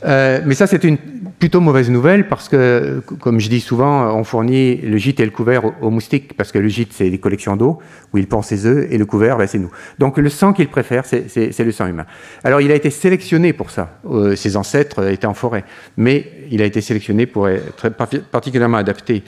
Mais 0.03 0.55
ça, 0.55 0.67
c'est 0.67 0.83
une 0.83 0.97
plutôt 1.41 1.59
mauvaise 1.59 1.89
nouvelle 1.89 2.27
parce 2.27 2.47
que, 2.49 3.01
comme 3.19 3.39
je 3.39 3.49
dis 3.49 3.61
souvent, 3.61 4.15
on 4.15 4.23
fournit 4.23 4.77
le 4.77 4.97
gîte 4.97 5.19
et 5.19 5.25
le 5.25 5.31
couvert 5.31 5.63
aux, 5.81 5.89
moustiques 5.89 6.37
parce 6.37 6.51
que 6.51 6.59
le 6.59 6.67
gîte, 6.67 6.93
c'est 6.93 7.09
des 7.09 7.17
collections 7.17 7.55
d'eau 7.55 7.79
où 8.13 8.19
il 8.19 8.27
pond 8.27 8.43
ses 8.43 8.67
œufs 8.67 8.87
et 8.91 8.97
le 8.99 9.07
couvert, 9.07 9.37
ben, 9.37 9.47
c'est 9.47 9.57
nous. 9.57 9.71
Donc 9.97 10.19
le 10.19 10.29
sang 10.29 10.53
qu'il 10.53 10.67
préfère, 10.67 11.03
c'est 11.05 11.59
le 11.59 11.71
sang 11.71 11.87
humain. 11.87 12.05
Alors 12.43 12.61
il 12.61 12.71
a 12.71 12.75
été 12.75 12.91
sélectionné 12.91 13.53
pour 13.53 13.71
ça. 13.71 13.97
Euh, 14.05 14.35
ses 14.35 14.55
ancêtres 14.55 15.09
étaient 15.09 15.25
en 15.25 15.33
forêt, 15.33 15.65
mais 15.97 16.31
il 16.51 16.61
a 16.61 16.65
été 16.65 16.79
sélectionné 16.79 17.25
pour 17.25 17.49
être 17.49 17.89
particulièrement 18.31 18.77
adapté 18.77 19.23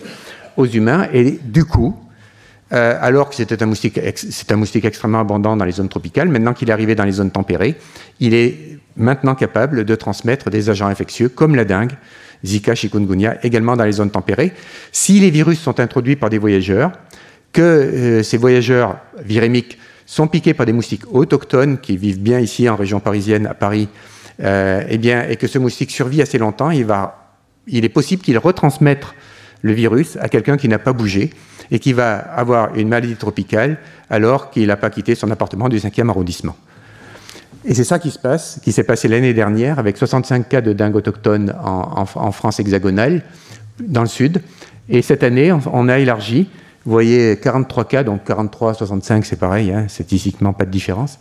aux 0.56 0.68
humains 0.68 1.08
et 1.14 1.40
du 1.44 1.66
coup, 1.66 1.98
euh, 2.74 2.96
alors 3.02 3.30
que 3.32 3.36
c'était 3.36 3.64
un 3.64 3.66
moustique, 3.66 4.00
c'est 4.16 4.52
un 4.52 4.56
moustique 4.56 4.86
extrêmement 4.86 5.20
abondant 5.20 5.58
dans 5.58 5.66
les 5.66 5.72
zones 5.72 5.90
tropicales, 5.90 6.30
maintenant 6.30 6.54
qu'il 6.54 6.70
est 6.70 6.74
arrivé 6.74 6.94
dans 6.94 7.06
les 7.06 7.14
zones 7.14 7.32
tempérées, 7.32 7.76
il 8.20 8.36
est 8.36 8.80
maintenant 8.96 9.36
capable 9.36 9.86
de 9.86 9.96
transmettre 9.96 10.50
des 10.50 10.70
agents 10.70 10.88
infectieux 10.88 11.30
comme 11.30 11.56
la 11.56 11.66
dengue, 11.66 11.94
Zika, 12.46 12.76
chikungunya, 12.76 13.38
également 13.44 13.76
dans 13.76 13.86
les 13.86 13.94
zones 13.94 14.12
tempérées. 14.12 14.54
Si 14.92 15.20
les 15.20 15.30
virus 15.30 15.60
sont 15.60 15.80
introduits 15.80 16.16
par 16.16 16.30
des 16.30 16.38
voyageurs, 16.38 16.92
que 17.54 17.62
euh, 17.62 18.24
ces 18.24 18.38
voyageurs 18.38 18.98
virémiques 19.24 19.78
sont 20.06 20.28
piqués 20.28 20.54
par 20.54 20.66
des 20.66 20.74
moustiques 20.74 21.12
autochtones 21.14 21.78
qui 21.78 21.96
vivent 21.96 22.20
bien 22.20 22.40
ici 22.40 22.68
en 22.68 22.76
région 22.76 23.00
parisienne, 23.00 23.48
à 23.48 23.54
Paris, 23.54 23.88
euh, 24.42 24.84
eh 24.90 24.98
bien, 24.98 25.28
et 25.30 25.38
que 25.38 25.48
ce 25.48 25.60
moustique 25.60 25.92
survit 25.92 26.22
assez 26.22 26.38
longtemps, 26.38 26.72
il 26.72 26.86
va 26.86 27.20
il 27.68 27.86
est 27.86 27.90
possible 27.90 28.22
qu'il 28.22 28.38
retransmette 28.38 29.06
le 29.62 29.72
virus 29.72 30.18
à 30.18 30.28
quelqu'un 30.28 30.58
qui 30.58 30.68
n'a 30.68 30.80
pas 30.80 30.94
bougé 30.94 31.32
et 31.72 31.80
qui 31.80 31.94
va 31.94 32.18
avoir 32.18 32.76
une 32.76 32.90
maladie 32.90 33.16
tropicale 33.16 33.78
alors 34.10 34.52
qu'il 34.52 34.68
n'a 34.68 34.76
pas 34.76 34.90
quitté 34.90 35.16
son 35.16 35.32
appartement 35.32 35.70
du 35.70 35.78
5e 35.78 36.10
arrondissement. 36.10 36.58
Et 37.66 37.74
c'est 37.74 37.84
ça 37.84 38.00
qui 38.00 38.12
se 38.12 38.20
passe, 38.20 38.60
qui 38.64 38.72
s'est 38.72 38.84
passé 38.84 39.08
l'année 39.08 39.34
dernière 39.34 39.80
avec 39.80 39.98
65 39.98 40.50
cas 40.50 40.62
de 40.62 40.74
dingue 40.74 40.96
autochtone 40.96 41.56
en, 41.64 42.32
France 42.32 42.60
hexagonale, 42.60 43.22
dans 43.80 44.02
le 44.02 44.08
sud. 44.08 44.42
Et 44.90 45.02
cette 45.02 45.24
année, 45.24 45.52
on 45.52 45.88
a 45.88 46.00
élargi. 46.00 46.50
Vous 46.86 46.92
voyez 46.92 47.38
43 47.38 47.86
cas, 47.86 48.04
donc 48.04 48.26
43, 48.26 48.74
65, 48.74 49.26
c'est 49.26 49.38
pareil, 49.38 49.72
hein, 49.72 49.86
statistiquement 49.88 50.52
pas 50.52 50.66
de 50.66 50.72
différence. 50.72 51.18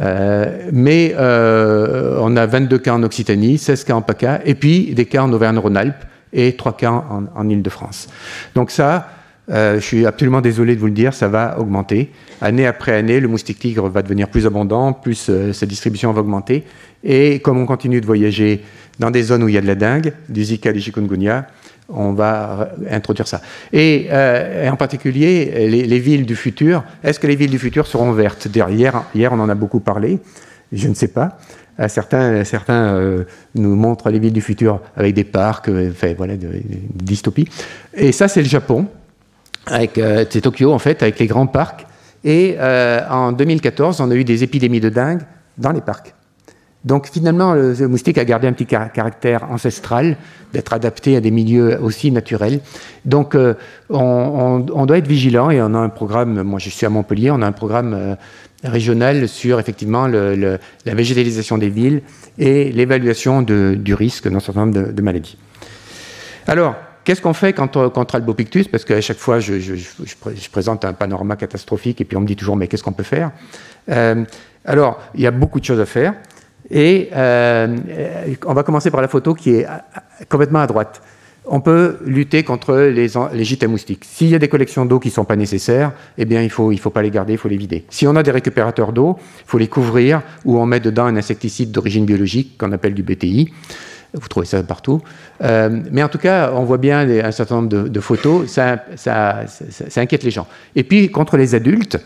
Euh, 0.00 0.68
mais 0.72 1.14
euh, 1.18 2.18
on 2.22 2.36
a 2.36 2.46
22 2.46 2.78
cas 2.78 2.94
en 2.94 3.02
Occitanie, 3.02 3.58
16 3.58 3.84
cas 3.84 3.94
en 3.94 4.02
PACA, 4.02 4.40
et 4.46 4.54
puis 4.54 4.94
des 4.94 5.04
cas 5.04 5.22
en 5.22 5.32
Auvergne-Rhône-Alpes 5.32 6.04
et 6.32 6.56
3 6.56 6.76
cas 6.76 6.90
en, 6.90 7.24
en 7.34 7.48
Ile-de-France. 7.48 8.08
Donc 8.54 8.70
ça, 8.70 9.08
euh, 9.50 9.76
je 9.76 9.80
suis 9.80 10.06
absolument 10.06 10.40
désolé 10.40 10.76
de 10.76 10.80
vous 10.80 10.86
le 10.86 10.92
dire, 10.92 11.12
ça 11.12 11.28
va 11.28 11.58
augmenter. 11.58 12.10
Année 12.40 12.66
après 12.66 12.92
année, 12.92 13.18
le 13.20 13.28
moustique 13.28 13.58
tigre 13.58 13.88
va 13.88 14.02
devenir 14.02 14.28
plus 14.28 14.46
abondant, 14.46 14.92
plus 14.92 15.28
euh, 15.28 15.52
sa 15.52 15.66
distribution 15.66 16.12
va 16.12 16.20
augmenter. 16.20 16.64
Et 17.02 17.40
comme 17.40 17.58
on 17.58 17.66
continue 17.66 18.00
de 18.00 18.06
voyager 18.06 18.62
dans 18.98 19.10
des 19.10 19.22
zones 19.22 19.42
où 19.42 19.48
il 19.48 19.54
y 19.54 19.58
a 19.58 19.60
de 19.60 19.66
la 19.66 19.74
dengue, 19.74 20.12
du 20.28 20.44
Zika, 20.44 20.72
du 20.72 20.80
chikungunya, 20.80 21.46
on 21.88 22.12
va 22.12 22.70
introduire 22.88 23.26
ça. 23.26 23.40
Et, 23.72 24.06
euh, 24.10 24.70
en 24.70 24.76
particulier, 24.76 25.68
les, 25.68 25.98
villes 25.98 26.26
du 26.26 26.36
futur, 26.36 26.84
est-ce 27.02 27.18
que 27.18 27.26
les 27.26 27.34
villes 27.34 27.50
du 27.50 27.58
futur 27.58 27.88
seront 27.88 28.12
vertes? 28.12 28.46
Hier, 28.54 29.02
hier, 29.14 29.32
on 29.32 29.40
en 29.40 29.48
a 29.48 29.56
beaucoup 29.56 29.80
parlé, 29.80 30.20
je 30.72 30.86
ne 30.86 30.94
sais 30.94 31.08
pas. 31.08 31.38
Certains, 31.88 32.44
certains 32.44 33.24
nous 33.54 33.74
montrent 33.74 34.10
les 34.10 34.18
villes 34.18 34.34
du 34.34 34.42
futur 34.42 34.82
avec 34.94 35.14
des 35.14 35.24
parcs, 35.24 35.68
enfin, 35.68 36.12
voilà, 36.16 36.36
de, 36.36 36.46
de 36.46 36.62
dystopie. 36.94 37.48
Et 37.94 38.12
ça, 38.12 38.28
c'est 38.28 38.42
le 38.42 38.48
Japon 38.48 38.86
avec 39.70 39.98
euh, 39.98 40.24
c'est 40.28 40.42
Tokyo 40.42 40.72
en 40.72 40.78
fait, 40.78 41.02
avec 41.02 41.18
les 41.18 41.26
grands 41.26 41.46
parcs. 41.46 41.86
Et 42.24 42.56
euh, 42.58 43.00
en 43.08 43.32
2014, 43.32 44.00
on 44.00 44.10
a 44.10 44.14
eu 44.14 44.24
des 44.24 44.42
épidémies 44.44 44.80
de 44.80 44.90
dingue 44.90 45.22
dans 45.56 45.72
les 45.72 45.80
parcs. 45.80 46.14
Donc 46.84 47.08
finalement, 47.08 47.52
le, 47.52 47.74
moustique 47.88 48.16
a 48.16 48.24
gardé 48.24 48.46
un 48.46 48.52
petit 48.52 48.64
caractère 48.66 49.50
ancestral, 49.50 50.16
d'être 50.54 50.72
adapté 50.72 51.14
à 51.14 51.20
des 51.20 51.30
milieux 51.30 51.78
aussi 51.80 52.10
naturels. 52.10 52.60
Donc 53.04 53.34
euh, 53.34 53.54
on, 53.90 54.86
doit 54.86 54.98
être 54.98 55.06
vigilant 55.06 55.50
et 55.50 55.60
on 55.60 55.74
a 55.74 55.78
un 55.78 55.90
programme, 55.90 56.42
moi 56.42 56.58
je 56.58 56.70
suis 56.70 56.86
à 56.86 56.88
Montpellier, 56.88 57.30
on 57.30 57.42
a 57.42 57.46
un 57.46 57.52
programme 57.52 58.16
régional 58.64 59.28
sur 59.28 59.60
effectivement 59.60 60.06
la 60.06 60.58
végétalisation 60.86 61.58
des 61.58 61.68
villes 61.68 62.00
et 62.38 62.72
l'évaluation 62.72 63.42
du 63.42 63.94
risque 63.94 64.28
dans 64.28 64.38
un 64.38 64.40
certain 64.40 64.66
nombre 64.66 64.86
de, 64.86 64.92
de 64.92 65.02
maladies. 65.02 65.36
Alors, 66.46 66.76
Qu'est-ce 67.04 67.22
qu'on 67.22 67.32
fait 67.32 67.52
quand 67.52 67.76
on, 67.76 67.90
contre 67.90 68.14
Albopictus? 68.16 68.68
Parce 68.68 68.84
qu'à 68.84 69.00
chaque 69.00 69.18
fois, 69.18 69.40
je, 69.40 69.62
présente 70.52 70.84
un 70.84 70.92
panorama 70.92 71.36
catastrophique 71.36 72.00
et 72.00 72.04
puis 72.04 72.16
on 72.16 72.20
me 72.20 72.26
dit 72.26 72.36
toujours, 72.36 72.56
mais 72.56 72.68
qu'est-ce 72.68 72.82
qu'on 72.82 72.92
peut 72.92 73.02
faire? 73.02 73.30
Euh, 73.90 74.24
Alors, 74.64 75.00
il 75.14 75.22
y 75.22 75.26
a 75.26 75.30
beaucoup 75.30 75.60
de 75.60 75.64
choses 75.64 75.80
à 75.80 75.86
faire. 75.86 76.14
Et 76.70 77.08
euh, 77.14 77.76
on 78.46 78.54
va 78.54 78.62
commencer 78.62 78.90
par 78.90 79.00
la 79.00 79.08
photo 79.08 79.34
qui 79.34 79.50
est 79.50 79.66
complètement 80.28 80.60
à 80.60 80.66
droite. 80.66 81.02
On 81.46 81.60
peut 81.60 81.98
lutter 82.04 82.44
contre 82.44 82.76
les, 82.76 83.08
les 83.32 83.44
gîtes 83.44 83.64
à 83.64 83.66
moustiques. 83.66 84.04
S'il 84.04 84.28
y 84.28 84.34
a 84.34 84.38
des 84.38 84.48
collections 84.48 84.84
d'eau 84.84 85.00
qui 85.00 85.08
ne 85.08 85.14
sont 85.14 85.24
pas 85.24 85.36
nécessaires, 85.36 85.92
eh 86.16 86.24
bien, 86.24 86.42
il 86.42 86.44
ne 86.44 86.50
faut, 86.50 86.70
il 86.70 86.78
faut 86.78 86.90
pas 86.90 87.02
les 87.02 87.10
garder, 87.10 87.32
il 87.32 87.38
faut 87.38 87.48
les 87.48 87.56
vider. 87.56 87.84
Si 87.88 88.06
on 88.06 88.14
a 88.14 88.22
des 88.22 88.30
récupérateurs 88.30 88.92
d'eau, 88.92 89.16
il 89.18 89.46
faut 89.46 89.58
les 89.58 89.66
couvrir 89.66 90.22
ou 90.44 90.60
on 90.60 90.66
met 90.66 90.80
dedans 90.80 91.06
un 91.06 91.16
insecticide 91.16 91.72
d'origine 91.72 92.04
biologique 92.04 92.56
qu'on 92.58 92.70
appelle 92.72 92.94
du 92.94 93.02
BTI. 93.02 93.52
Vous 94.14 94.28
trouvez 94.28 94.46
ça 94.46 94.62
partout. 94.62 95.00
Euh, 95.42 95.82
mais 95.90 96.02
en 96.02 96.08
tout 96.08 96.18
cas, 96.18 96.52
on 96.54 96.64
voit 96.64 96.78
bien 96.78 97.08
un 97.08 97.30
certain 97.30 97.56
nombre 97.56 97.68
de, 97.68 98.00
photos. 98.00 98.50
Ça, 98.50 98.84
inquiète 99.96 100.24
les 100.24 100.30
gens. 100.30 100.46
Et 100.74 100.84
puis, 100.84 101.10
contre 101.10 101.36
les 101.36 101.54
adultes, 101.54 101.98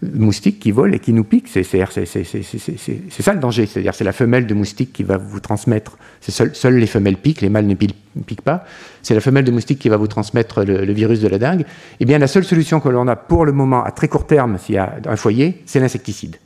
moustiques 0.00 0.60
qui 0.60 0.70
volent 0.70 0.94
et 0.94 1.00
qui 1.00 1.12
nous 1.12 1.24
piquent, 1.24 1.48
c'est 1.48 1.64
ça 1.64 3.32
le 3.32 3.40
danger. 3.40 3.66
C'est-à-dire, 3.66 3.94
c'est 3.94 4.04
la 4.04 4.12
femelle 4.12 4.46
de 4.46 4.54
moustique 4.54 4.92
qui 4.92 5.02
va 5.02 5.16
vous 5.16 5.40
transmettre. 5.40 5.98
Seul, 6.20 6.54
seules 6.54 6.76
les 6.76 6.86
femelles 6.86 7.16
piquent, 7.16 7.40
les 7.40 7.48
mâles 7.48 7.66
ne 7.66 7.74
piquent 7.74 8.42
pas. 8.42 8.64
C'est 9.02 9.14
la 9.14 9.20
femelle 9.20 9.44
de 9.44 9.50
moustique 9.50 9.80
qui 9.80 9.88
va 9.88 9.96
vous 9.96 10.06
transmettre 10.06 10.64
le, 10.64 10.84
le 10.84 10.92
virus 10.92 11.20
de 11.20 11.28
la 11.28 11.38
dengue. 11.38 11.64
Eh 11.98 12.04
bien, 12.04 12.18
la 12.18 12.28
seule 12.28 12.44
solution 12.44 12.78
que 12.78 12.88
l'on 12.88 13.08
a 13.08 13.16
pour 13.16 13.44
le 13.44 13.52
moment, 13.52 13.82
à 13.82 13.90
très 13.90 14.06
court 14.06 14.26
terme, 14.26 14.58
s'il 14.58 14.76
y 14.76 14.78
a 14.78 14.96
un 15.06 15.16
foyer, 15.16 15.62
c'est 15.66 15.80
l'insecticide. 15.80 16.36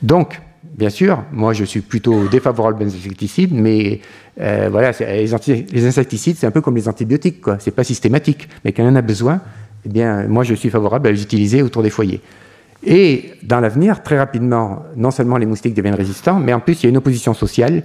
Donc, 0.00 0.40
bien 0.76 0.90
sûr, 0.90 1.24
moi 1.32 1.52
je 1.52 1.64
suis 1.64 1.80
plutôt 1.80 2.28
défavorable 2.28 2.82
aux 2.82 2.86
insecticides, 2.86 3.52
mais 3.52 4.00
euh, 4.40 4.68
voilà, 4.70 4.92
les, 5.00 5.86
insecticides, 5.86 6.36
c'est 6.36 6.46
un 6.46 6.50
peu 6.50 6.60
comme 6.60 6.76
les 6.76 6.88
antibiotiques, 6.88 7.40
quoi. 7.40 7.56
C'est 7.60 7.70
pas 7.70 7.84
systématique, 7.84 8.48
mais 8.64 8.72
quand 8.72 8.82
on 8.82 8.88
en 8.88 8.96
a 8.96 9.02
besoin, 9.02 9.40
eh 9.84 9.88
bien, 9.88 10.26
moi 10.26 10.44
je 10.44 10.54
suis 10.54 10.70
favorable 10.70 11.08
à 11.08 11.12
les 11.12 11.22
utiliser 11.22 11.62
autour 11.62 11.82
des 11.82 11.90
foyers. 11.90 12.20
Et 12.86 13.32
dans 13.42 13.60
l'avenir, 13.60 14.02
très 14.02 14.18
rapidement, 14.18 14.82
non 14.96 15.10
seulement 15.10 15.38
les 15.38 15.46
moustiques 15.46 15.74
deviennent 15.74 15.94
résistants, 15.94 16.38
mais 16.38 16.52
en 16.52 16.60
plus 16.60 16.82
il 16.82 16.84
y 16.84 16.86
a 16.86 16.90
une 16.90 16.96
opposition 16.98 17.32
sociale 17.32 17.82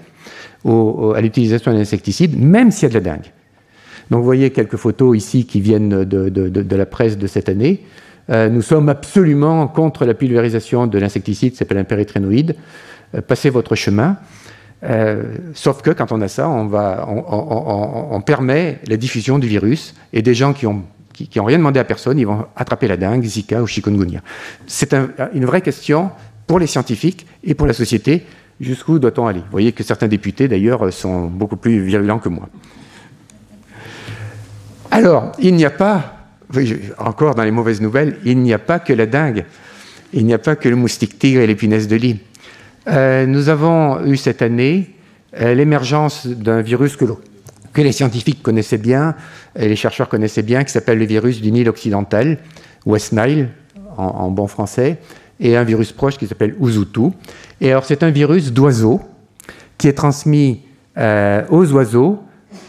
à 0.65 1.21
l'utilisation 1.21 1.71
d'insecticides, 1.71 2.37
même 2.37 2.71
s'il 2.71 2.83
y 2.83 2.85
a 2.87 2.89
de 2.89 3.05
la 3.05 3.13
dengue. 3.13 3.31
Donc 4.09 4.19
vous 4.19 4.25
voyez 4.25 4.49
quelques 4.49 4.75
photos 4.75 5.15
ici 5.15 5.45
qui 5.45 5.61
viennent 5.61 6.03
de 6.03 6.75
la 6.75 6.85
presse 6.85 7.17
de 7.17 7.27
cette 7.27 7.47
année. 7.47 7.85
Euh, 8.29 8.49
nous 8.49 8.61
sommes 8.61 8.89
absolument 8.89 9.67
contre 9.67 10.05
la 10.05 10.13
pulvérisation 10.13 10.87
de 10.87 10.99
l'insecticide, 10.99 11.53
ça 11.53 11.59
s'appelle 11.59 11.79
un 11.79 11.83
péritrénoïde. 11.83 12.55
Euh, 13.15 13.21
passez 13.21 13.49
votre 13.49 13.75
chemin. 13.75 14.17
Euh, 14.83 15.23
sauf 15.53 15.81
que 15.81 15.89
quand 15.91 16.11
on 16.11 16.21
a 16.21 16.27
ça, 16.27 16.47
on, 16.47 18.21
permet 18.21 18.79
la 18.87 18.97
diffusion 18.97 19.39
du 19.39 19.47
virus 19.47 19.93
et 20.13 20.21
des 20.21 20.33
gens 20.33 20.53
qui 20.53 20.67
ont 20.67 20.83
qui, 21.13 21.27
rien 21.37 21.57
demandé 21.57 21.81
à 21.81 21.83
personne, 21.83 22.17
ils 22.17 22.25
vont 22.25 22.45
attraper 22.55 22.87
la 22.87 22.95
dengue, 22.95 23.23
Zika 23.23 23.61
ou 23.61 23.67
chikungunya. 23.67 24.21
C'est 24.67 24.95
une 25.33 25.43
vraie 25.43 25.61
question 25.61 26.11
pour 26.47 26.59
les 26.59 26.67
scientifiques 26.67 27.27
et 27.43 27.55
pour 27.55 27.67
la 27.67 27.73
société. 27.73 28.25
Jusqu'où 28.61 28.99
doit-on 28.99 29.27
aller? 29.27 29.39
Vous 29.39 29.51
voyez 29.51 29.73
que 29.73 29.83
certains 29.83 30.07
députés, 30.07 30.47
d'ailleurs, 30.47 30.93
sont 30.93 31.25
beaucoup 31.25 31.57
plus 31.57 31.81
virulents 31.81 32.19
que 32.19 32.29
moi. 32.29 32.47
Alors, 34.91 35.33
il 35.39 35.55
n'y 35.55 35.65
a 35.65 35.69
pas 35.69 36.18
encore 36.97 37.35
dans 37.35 37.43
les 37.43 37.51
mauvaises 37.51 37.81
nouvelles, 37.81 38.17
il 38.25 38.39
n'y 38.39 38.53
a 38.53 38.59
pas 38.59 38.79
que 38.79 38.93
la 38.93 39.05
dengue, 39.05 39.45
il 40.13 40.25
n'y 40.25 40.33
a 40.33 40.39
pas 40.39 40.55
que 40.55 40.67
le 40.67 40.75
moustique 40.75 41.19
tigre 41.19 41.41
et 41.41 41.47
les 41.47 41.55
punaises 41.55 41.87
de 41.87 41.95
lit. 41.95 42.19
Euh, 42.87 43.25
nous 43.25 43.49
avons 43.49 44.03
eu 44.05 44.17
cette 44.17 44.41
année 44.41 44.95
euh, 45.39 45.53
l'émergence 45.53 46.25
d'un 46.25 46.61
virus 46.61 46.95
que, 46.95 47.05
les 47.77 47.91
scientifiques 47.91 48.41
connaissaient 48.41 48.79
bien, 48.79 49.15
et 49.55 49.67
les 49.67 49.75
chercheurs 49.75 50.09
connaissaient 50.09 50.41
bien, 50.41 50.63
qui 50.63 50.71
s'appelle 50.71 50.97
le 50.97 51.05
virus 51.05 51.41
du 51.41 51.51
Nil 51.51 51.69
occidental, 51.69 52.39
West 52.85 53.13
Nile 53.13 53.49
en, 53.95 54.29
bon 54.31 54.47
français, 54.47 54.97
et 55.39 55.55
un 55.55 55.63
virus 55.63 55.91
proche 55.91 56.17
qui 56.17 56.27
s'appelle 56.27 56.55
Uzutu. 56.61 57.11
Et 57.61 57.71
alors 57.71 57.85
c'est 57.85 58.03
un 58.03 58.09
virus 58.09 58.51
d'oiseaux 58.51 59.01
qui 59.77 59.87
est 59.87 59.93
transmis 59.93 60.61
euh, 60.97 61.43
aux 61.49 61.71
oiseaux 61.71 62.19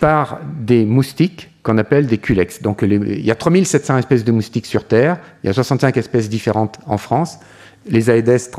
par 0.01 0.40
des 0.61 0.85
moustiques 0.85 1.49
qu'on 1.62 1.79
appelle 1.79 2.07
des 2.07 2.18
culex. 2.18 2.62
Donc 2.62 2.83
il 2.83 3.25
y 3.25 3.31
a 3.31 3.35
3700 3.35 3.99
espèces 3.99 4.25
de 4.25 4.33
moustiques 4.33 4.66
sur 4.66 4.85
Terre, 4.85 5.18
il 5.42 5.49
y 5.49 5.51
a 5.51 5.53
65 5.53 5.96
espèces 5.96 6.29
différentes 6.29 6.79
en 6.87 6.99
France. 6.99 7.38
Les 7.87 8.11
Aedes, 8.11 8.51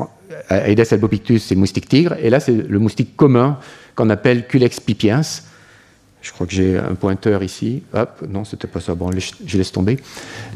Aedes 0.50 0.92
albopictus, 0.92 1.44
c'est 1.44 1.54
moustique 1.54 1.88
tigre, 1.88 2.16
et 2.20 2.30
là 2.30 2.40
c'est 2.40 2.52
le 2.52 2.78
moustique 2.78 3.16
commun 3.16 3.58
qu'on 3.94 4.10
appelle 4.10 4.46
Culex 4.46 4.80
pipiens. 4.80 5.22
Je 6.22 6.30
crois 6.32 6.46
que 6.46 6.52
j'ai 6.52 6.78
un 6.78 6.94
pointeur 6.94 7.42
ici. 7.42 7.82
Hop, 7.92 8.24
non, 8.28 8.44
c'était 8.44 8.68
pas 8.68 8.80
ça. 8.80 8.94
Bon, 8.94 9.10
je 9.10 9.58
laisse 9.58 9.72
tomber. 9.72 9.98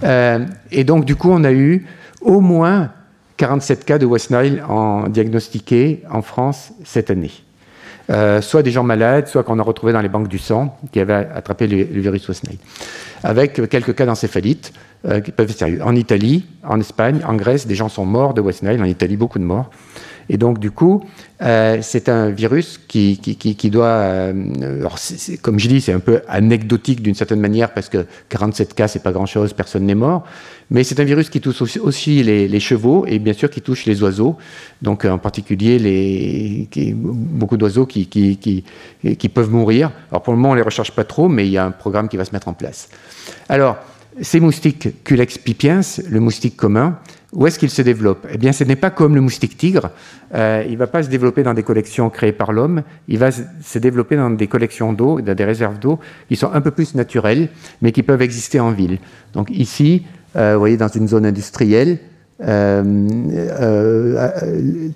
Euh, 0.04 0.46
et 0.70 0.84
donc, 0.84 1.04
du 1.04 1.16
coup, 1.16 1.30
on 1.30 1.42
a 1.42 1.52
eu 1.52 1.84
au 2.20 2.40
moins 2.40 2.92
47 3.36 3.84
cas 3.84 3.98
de 3.98 4.06
West 4.06 4.30
Nile 4.30 4.62
en 4.68 5.08
diagnostiqués 5.08 6.02
en 6.08 6.22
France 6.22 6.72
cette 6.84 7.10
année. 7.10 7.32
Euh, 8.08 8.40
soit 8.40 8.62
des 8.62 8.70
gens 8.70 8.84
malades, 8.84 9.26
soit 9.26 9.42
qu'on 9.42 9.58
a 9.58 9.62
retrouvé 9.62 9.92
dans 9.92 10.00
les 10.00 10.08
banques 10.08 10.28
du 10.28 10.38
sang 10.38 10.78
qui 10.92 11.00
avaient 11.00 11.26
attrapé 11.34 11.66
le, 11.66 11.82
virus 12.00 12.28
West 12.28 12.48
Nile, 12.48 12.58
avec 13.24 13.68
quelques 13.68 13.96
cas 13.96 14.06
d'encéphalite 14.06 14.72
euh, 15.06 15.20
qui 15.20 15.32
peuvent 15.32 15.50
être 15.50 15.58
sérieux. 15.58 15.80
En 15.82 15.96
Italie, 15.96 16.46
en 16.62 16.78
Espagne, 16.78 17.20
en 17.26 17.34
Grèce, 17.34 17.66
des 17.66 17.74
gens 17.74 17.88
sont 17.88 18.06
morts 18.06 18.32
de 18.32 18.40
West 18.40 18.62
Nile, 18.62 18.80
en 18.80 18.84
Italie, 18.84 19.16
beaucoup 19.16 19.40
de 19.40 19.44
morts. 19.44 19.70
Et 20.28 20.36
donc, 20.38 20.58
du 20.58 20.70
coup, 20.70 21.04
euh, 21.42 21.78
c'est 21.82 22.08
un 22.08 22.30
virus 22.30 22.80
qui, 22.88 23.18
qui, 23.18 23.70
doit. 23.70 23.86
Euh, 23.86 24.78
alors 24.80 24.96
comme 25.42 25.58
je 25.58 25.68
dis, 25.68 25.80
c'est 25.80 25.92
un 25.92 26.00
peu 26.00 26.22
anecdotique 26.28 27.02
d'une 27.02 27.14
certaine 27.14 27.40
manière 27.40 27.72
parce 27.72 27.88
que 27.88 28.06
47 28.28 28.74
cas, 28.74 28.88
c'est 28.88 29.02
pas 29.02 29.12
grand-chose, 29.12 29.52
personne 29.52 29.84
n'est 29.84 29.94
mort. 29.94 30.24
Mais 30.70 30.82
c'est 30.82 30.98
un 30.98 31.04
virus 31.04 31.30
qui 31.30 31.40
touche 31.40 31.78
aussi, 31.78 32.22
les, 32.22 32.60
chevaux 32.60 33.04
et 33.06 33.18
bien 33.18 33.32
sûr 33.32 33.48
qui 33.50 33.60
touche 33.60 33.86
les 33.86 34.02
oiseaux. 34.02 34.36
Donc, 34.82 35.04
en 35.04 35.18
particulier, 35.18 36.68
beaucoup 37.04 37.56
d'oiseaux 37.56 37.86
qui, 37.86 38.64
peuvent 39.32 39.50
mourir. 39.50 39.92
Alors, 40.10 40.22
pour 40.22 40.32
le 40.32 40.38
moment, 40.38 40.52
on 40.52 40.54
les 40.54 40.62
recherche 40.62 40.90
pas 40.90 41.04
trop, 41.04 41.28
mais 41.28 41.46
il 41.46 41.52
y 41.52 41.58
a 41.58 41.64
un 41.64 41.70
programme 41.70 42.08
qui 42.08 42.16
va 42.16 42.24
se 42.24 42.32
mettre 42.32 42.48
en 42.48 42.54
place. 42.54 42.88
Alors, 43.48 43.76
ces 44.20 44.40
moustiques 44.40 45.04
Culex 45.04 45.38
pipiens, 45.38 45.80
le 46.08 46.20
moustique 46.20 46.56
commun, 46.56 46.98
où 47.32 47.46
est-ce 47.46 47.58
qu'il 47.58 47.70
se 47.70 47.82
développe 47.82 48.26
Eh 48.32 48.38
bien, 48.38 48.52
ce 48.52 48.64
n'est 48.64 48.76
pas 48.76 48.90
comme 48.90 49.14
le 49.14 49.20
moustique 49.20 49.56
tigre. 49.58 49.90
Euh, 50.34 50.64
il 50.66 50.72
ne 50.72 50.78
va 50.78 50.86
pas 50.86 51.02
se 51.02 51.10
développer 51.10 51.42
dans 51.42 51.54
des 51.54 51.62
collections 51.62 52.08
créées 52.08 52.32
par 52.32 52.52
l'homme. 52.52 52.82
Il 53.08 53.18
va 53.18 53.30
se 53.30 53.78
développer 53.78 54.16
dans 54.16 54.30
des 54.30 54.46
collections 54.46 54.92
d'eau, 54.92 55.20
dans 55.20 55.34
des 55.34 55.44
réserves 55.44 55.78
d'eau 55.78 55.98
qui 56.28 56.36
sont 56.36 56.50
un 56.52 56.60
peu 56.60 56.70
plus 56.70 56.94
naturelles, 56.94 57.50
mais 57.82 57.92
qui 57.92 58.02
peuvent 58.02 58.22
exister 58.22 58.58
en 58.58 58.70
ville. 58.70 58.98
Donc 59.34 59.50
ici, 59.50 60.04
euh, 60.06 60.25
vous 60.36 60.58
voyez, 60.58 60.76
dans 60.76 60.88
une 60.88 61.08
zone 61.08 61.26
industrielle, 61.26 61.98
euh, 62.42 62.92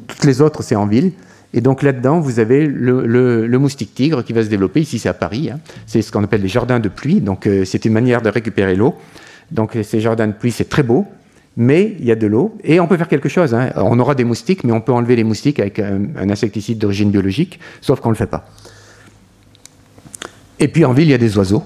toutes 0.07 0.24
les 0.24 0.40
autres, 0.40 0.62
c'est 0.62 0.76
en 0.76 0.87
ville. 0.87 1.12
Et 1.53 1.61
donc 1.61 1.83
là-dedans, 1.83 2.20
vous 2.20 2.38
avez 2.38 2.66
le, 2.66 3.59
moustique 3.59 3.94
tigre 3.94 4.22
qui 4.22 4.33
va 4.33 4.42
se 4.44 4.48
développer. 4.48 4.81
Ici, 4.81 4.98
c'est 4.98 5.09
à 5.09 5.14
Paris. 5.14 5.50
Hein. 5.50 5.59
C'est 5.87 6.03
ce 6.03 6.12
qu'on 6.12 6.22
appelle 6.22 6.42
les 6.42 6.48
jardins 6.48 6.79
de 6.79 6.88
pluie. 6.88 7.20
Donc 7.20 7.48
c'est 7.64 7.85
une 7.85 7.92
manière 7.92 8.22
de 8.22 8.29
récupérer 8.29 8.76
l'eau. 8.76 8.94
Donc 9.50 9.76
ces 9.83 10.00
jardins 10.00 10.29
de 10.29 10.33
pluie, 10.33 10.53
c'est 10.53 10.68
très 10.68 10.83
beau 10.83 11.07
mais 11.57 11.96
il 11.98 12.07
y 12.07 12.12
a 12.12 12.16
de 12.16 12.26
l'eau 12.26 12.57
et 12.64 12.81
on 12.81 12.87
peut 12.87 12.96
faire 12.96 13.09
quelque 13.09 13.29
chose. 13.29 13.55
Hein. 13.55 13.70
On 13.76 13.98
aura 13.98 14.14
des 14.14 14.24
moustiques, 14.24 14.64
mais 14.64 14.72
on 14.72 14.81
peut 14.81 14.92
enlever 14.92 15.16
les 15.16 15.24
moustiques 15.24 15.61
avec 15.61 15.79
un, 15.79 16.31
insecticide 16.31 16.79
d'origine 16.79 17.11
biologique, 17.11 17.59
sauf 17.81 18.00
qu'on 18.00 18.09
ne 18.09 18.14
le 18.14 18.18
fait 18.18 18.26
pas. 18.26 18.46
Et 20.59 20.68
puis 20.68 20.85
en 20.85 20.92
ville, 20.92 21.09
il 21.09 21.11
y 21.11 21.14
a 21.14 21.18
des 21.18 21.37
oiseaux. 21.37 21.62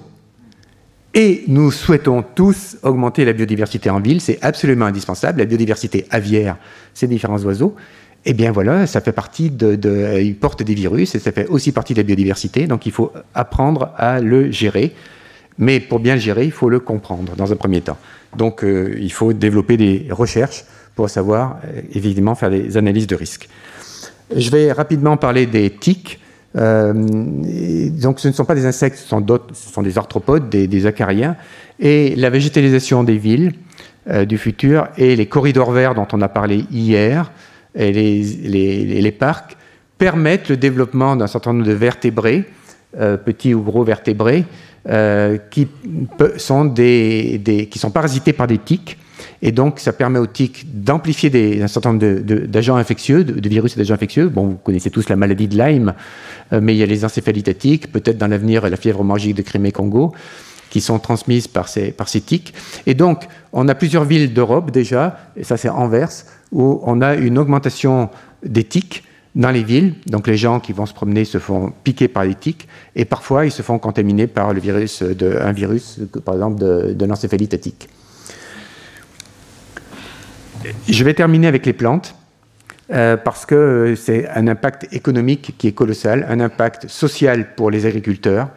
Et 1.17 1.45
nous 1.47 1.71
souhaitons 1.71 2.25
tous 2.35 2.77
augmenter 2.83 3.25
la 3.25 3.33
biodiversité 3.33 3.89
en 3.89 4.01
ville, 4.01 4.21
c'est 4.21 4.39
absolument 4.43 4.87
indispensable. 4.87 5.39
La 5.39 5.45
biodiversité 5.45 6.07
aviaire, 6.11 6.57
ces 6.93 7.07
différents 7.07 7.39
oiseaux. 7.45 7.77
Eh 8.25 8.33
bien 8.33 8.51
voilà, 8.51 8.87
ça 8.89 9.01
fait 9.01 9.13
partie 9.13 9.51
de, 9.51 9.77
de, 9.77 10.19
Ils 10.21 10.35
portent 10.35 10.63
des 10.63 10.75
virus 10.75 11.15
et 11.15 11.21
ça 11.21 11.31
fait 11.31 11.47
aussi 11.47 11.71
partie 11.71 11.93
de 11.93 12.01
la 12.01 12.05
biodiversité, 12.05 12.67
donc 12.67 12.87
il 12.87 12.93
faut 12.93 13.13
apprendre 13.35 13.93
à 13.97 14.21
le 14.21 14.51
gérer. 14.51 14.93
Mais 15.57 15.79
pour 15.79 16.01
bien 16.01 16.15
le 16.15 16.21
gérer, 16.21 16.47
il 16.47 16.51
faut 16.51 16.69
le 16.69 16.81
comprendre 16.81 17.37
dans 17.37 17.53
un 17.53 17.57
premier 17.57 17.81
temps. 17.81 17.99
Donc 18.37 18.65
euh, 18.65 18.97
il 18.99 19.13
faut 19.13 19.33
développer 19.33 19.77
des 19.77 20.09
recherches 20.11 20.65
pour 20.97 21.09
savoir, 21.11 21.59
euh, 21.65 21.83
évidemment, 21.93 22.35
faire 22.35 22.51
des 22.51 22.77
analyses 22.77 23.07
de 23.07 23.15
risque. 23.15 23.49
Je 24.35 24.51
vais 24.51 24.73
rapidement 24.73 25.17
parler 25.17 25.47
des 25.47 25.71
tiques. 25.71 26.19
Euh, 26.57 26.93
donc 26.95 28.21
ce 28.21 28.29
ne 28.29 28.33
sont 28.33 28.45
pas 28.45 28.55
des 28.55 28.67
insectes, 28.67 28.97
ce 28.97 29.09
sont, 29.09 29.83
des 29.83 29.99
arthropodes, 29.99 30.49
des, 30.49 30.87
acariens. 30.87 31.37
Et 31.81 32.15
la 32.17 32.31
végétalisation 32.31 33.05
des 33.05 33.19
villes 33.19 33.53
du 34.27 34.37
futur 34.37 34.89
et 34.99 35.17
les 35.17 35.27
corridors 35.27 35.73
verts 35.73 35.95
dont 35.95 36.07
on 36.13 36.21
a 36.21 36.29
parlé 36.29 36.67
hier, 36.71 37.33
et 37.75 37.91
les, 37.91 39.13
parcs, 39.13 39.57
permettent 39.99 40.51
le 40.51 40.57
développement 40.57 41.17
d'un 41.17 41.27
certain 41.27 41.55
nombre 41.55 41.67
de 41.67 41.73
vertébrés, 41.73 42.45
petits 42.93 43.55
ou 43.55 43.63
gros 43.63 43.83
vertébrés, 43.83 44.45
euh, 44.87 45.39
qui, 45.51 45.67
sont 46.37 46.75
qui 46.75 47.79
sont 47.79 47.91
parasités 47.91 48.35
par 48.35 48.47
des 48.47 48.59
tiques. 48.59 48.99
Et 49.47 49.53
donc, 49.53 49.79
ça 49.79 49.93
permet 49.93 50.19
aux 50.19 50.27
tiques 50.27 50.65
d'amplifier 50.73 51.63
un 51.63 51.69
certain 51.69 51.93
nombre 51.93 52.21
d'agents 52.47 52.77
infectieux, 52.77 53.25
de, 53.25 53.49
virus 53.49 53.75
et 53.75 53.77
d'agents 53.77 53.95
infectieux. 53.95 54.31
Bon, 54.31 54.47
vous 54.47 54.57
connaissez 54.57 54.91
tous 54.91 55.11
la 55.11 55.17
maladie 55.17 55.49
de 55.49 55.59
Lyme, 55.59 55.93
euh, 56.55 56.61
mais 56.63 56.75
il 56.75 56.79
y 56.79 56.83
a 56.83 56.87
les 56.87 57.05
encéphalites 57.05 57.45
peut-être 57.93 58.17
dans 58.17 58.27
l'avenir 58.27 58.69
la 58.69 58.77
fièvre 58.79 59.05
magique 59.05 59.37
de 59.37 59.43
Crimée-Congo, 59.43 60.15
qui 60.71 60.81
sont 60.81 60.99
transmises 60.99 61.47
par 61.47 61.69
ces, 61.69 61.93
par 61.93 62.09
ces 62.09 62.23
tiques. 62.23 62.55
Et 62.87 62.95
donc, 62.95 63.29
on 63.53 63.69
a 63.69 63.75
plusieurs 63.75 64.05
villes 64.05 64.33
d'Europe 64.33 64.71
déjà, 64.71 65.19
et 65.37 65.45
ça 65.45 65.59
c'est 65.59 65.69
Anvers, 65.69 66.25
où 66.51 66.81
on 66.83 67.03
a 67.03 67.15
une 67.15 67.37
augmentation 67.37 68.09
des 68.43 68.65
tiques 68.65 69.05
dans 69.35 69.51
les 69.51 69.63
villes. 69.63 69.95
Donc 70.07 70.27
les 70.27 70.39
gens 70.39 70.59
qui 70.59 70.73
vont 70.73 70.87
se 70.87 70.95
promener 70.95 71.27
se 71.27 71.39
font 71.39 71.71
piquer 71.85 72.09
par 72.09 72.25
les 72.25 72.35
tiques 72.35 72.67
et 72.97 73.05
parfois 73.05 73.45
ils 73.45 73.53
se 73.53 73.63
font 73.63 73.79
contaminer 73.79 74.27
par 74.27 74.55
le 74.55 74.61
virus 74.61 75.03
de, 75.03 75.37
un 75.39 75.53
virus, 75.53 76.01
par 76.25 76.35
exemple 76.35 76.61
de, 76.61 76.95
de 76.95 77.05
l'encéphalite. 77.05 77.55
Je 80.89 81.05
vais 81.05 81.15
terminer 81.15 81.47
avec 81.47 81.67
les 81.67 81.73
plantes. 81.73 82.15
Euh, 82.93 83.17
parce 83.17 83.47
que 83.47 83.95
c'est 83.97 84.29
un 84.29 84.47
impact 84.47 84.93
économique 84.93 85.55
qui 85.57 85.69
est 85.69 85.73
colossal, 85.73 86.27
un 86.29 86.39
impact 86.39 86.87
social 86.87 87.55
pour 87.55 87.71
les 87.71 87.87
agriculteurs 87.87 88.51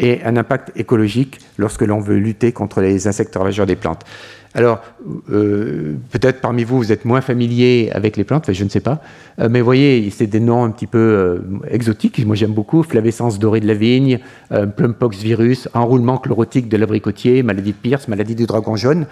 et 0.00 0.22
un 0.24 0.36
impact 0.36 0.72
écologique 0.74 1.38
lorsque 1.58 1.82
l'on 1.82 2.00
veut 2.00 2.16
lutter 2.16 2.50
contre 2.50 2.80
les 2.80 3.06
insectes 3.06 3.36
ravageurs 3.36 3.66
des 3.66 3.76
plantes. 3.76 4.04
Alors, 4.52 4.80
euh, 5.30 5.94
peut-être 6.10 6.40
parmi 6.40 6.64
vous, 6.64 6.78
vous 6.78 6.90
êtes 6.90 7.04
moins 7.04 7.20
familier 7.20 7.88
avec 7.94 8.16
les 8.16 8.24
plantes, 8.24 8.52
je 8.52 8.64
ne 8.64 8.68
sais 8.68 8.80
pas, 8.80 9.00
euh, 9.38 9.48
mais 9.48 9.60
voyez, 9.60 10.10
c'est 10.10 10.26
des 10.26 10.40
noms 10.40 10.64
un 10.64 10.70
petit 10.70 10.88
peu 10.88 10.98
euh, 10.98 11.38
exotiques. 11.70 12.26
Moi, 12.26 12.34
j'aime 12.34 12.52
beaucoup 12.52 12.82
flavescence 12.82 13.38
dorée 13.38 13.60
de 13.60 13.68
la 13.68 13.74
vigne, 13.74 14.18
plumpox 14.76 15.18
virus, 15.18 15.68
enroulement 15.72 16.18
chlorotique 16.18 16.68
de 16.68 16.76
l'abricotier, 16.76 17.44
maladie 17.44 17.70
de 17.70 17.76
Pierce, 17.76 18.08
maladie 18.08 18.34
du 18.34 18.46
dragon 18.46 18.74
jaune. 18.74 19.06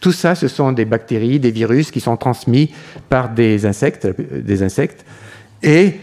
Tout 0.00 0.12
ça, 0.12 0.34
ce 0.34 0.48
sont 0.48 0.72
des 0.72 0.86
bactéries, 0.86 1.38
des 1.38 1.50
virus 1.50 1.90
qui 1.90 2.00
sont 2.00 2.16
transmis 2.16 2.72
par 3.10 3.28
des 3.28 3.66
insectes, 3.66 4.08
des 4.32 4.62
insectes. 4.62 5.04
Et 5.62 5.96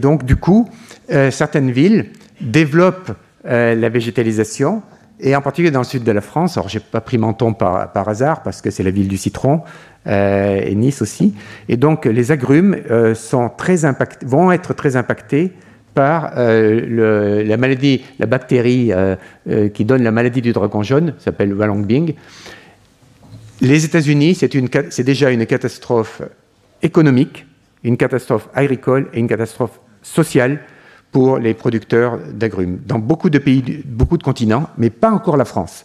donc, 0.00 0.24
du 0.24 0.36
coup, 0.36 0.68
certaines 1.08 1.72
villes 1.72 2.10
développent 2.42 3.12
la 3.44 3.88
végétalisation 3.88 4.82
et 5.22 5.36
en 5.36 5.40
particulier 5.40 5.70
dans 5.70 5.80
le 5.80 5.86
sud 5.86 6.02
de 6.02 6.12
la 6.12 6.20
France. 6.20 6.56
Alors, 6.56 6.68
j'ai 6.68 6.80
pas 6.80 7.00
pris 7.00 7.16
Menton 7.16 7.54
par, 7.54 7.92
par 7.92 8.08
hasard 8.08 8.42
parce 8.42 8.60
que 8.60 8.70
c'est 8.70 8.82
la 8.82 8.90
ville 8.90 9.08
du 9.08 9.16
citron 9.16 9.62
euh, 10.06 10.60
et 10.64 10.74
Nice 10.74 11.00
aussi. 11.00 11.34
Et 11.68 11.76
donc, 11.76 12.06
les 12.06 12.32
agrumes 12.32 12.76
euh, 12.90 13.14
sont 13.14 13.48
très 13.48 13.76
vont 14.24 14.50
être 14.52 14.74
très 14.74 14.96
impactés 14.96 15.52
par 15.94 16.32
euh, 16.36 17.44
la 17.44 17.56
maladie, 17.56 18.02
la 18.18 18.26
bactérie 18.26 18.90
qui 19.74 19.84
donne 19.84 20.02
la 20.02 20.10
maladie 20.10 20.42
du 20.42 20.52
dragon 20.52 20.82
jaune, 20.82 21.14
s'appelle 21.18 21.54
Bing. 21.54 22.14
Les 23.60 23.84
États-Unis, 23.84 24.34
c'est 24.34 25.04
déjà 25.04 25.30
une 25.30 25.46
catastrophe 25.46 26.22
économique, 26.82 27.46
une 27.84 27.96
catastrophe 27.96 28.48
agricole 28.54 29.08
et 29.12 29.20
une 29.20 29.28
catastrophe 29.28 29.80
sociale 30.02 30.60
pour 31.12 31.38
les 31.38 31.54
producteurs 31.54 32.18
d'agrumes, 32.32 32.80
dans 32.86 32.98
beaucoup 32.98 33.30
de 33.30 33.38
pays, 33.38 33.82
beaucoup 33.84 34.16
de 34.16 34.22
continents, 34.22 34.68
mais 34.78 34.90
pas 34.90 35.10
encore 35.10 35.36
la 35.36 35.44
France. 35.44 35.84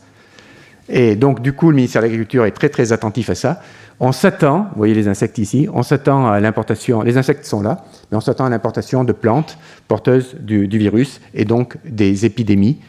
Et 0.90 1.18
donc, 1.18 1.42
du 1.42 1.52
coup, 1.52 1.70
le 1.70 1.76
ministère 1.76 2.02
de 2.02 2.06
l'Agriculture 2.06 2.46
est 2.46 2.52
très, 2.52 2.70
très 2.70 2.94
attentif 2.94 3.30
à 3.30 3.36
ça. 3.36 3.62
On 4.00 4.14
s'attend, 4.14 4.70
vous 4.72 4.78
voyez 4.78 4.94
les 4.94 5.10
insectes 5.10 5.38
ici, 5.38 5.68
on 5.74 5.84
s'attend 5.84 6.28
à 6.28 6.40
l'importation, 6.40 7.02
les 7.02 7.18
insectes 7.18 7.46
sont 7.46 7.62
là, 7.62 7.84
mais 8.10 8.18
on 8.18 8.22
s'attend 8.22 8.46
à 8.46 8.50
l'importation 8.50 9.04
de 9.04 9.12
plantes 9.12 9.58
porteuses 9.90 10.36
du, 10.40 10.66
virus 10.68 11.20
et 11.34 11.44
donc 11.44 11.76
des 11.84 12.26
épidémies 12.26 12.80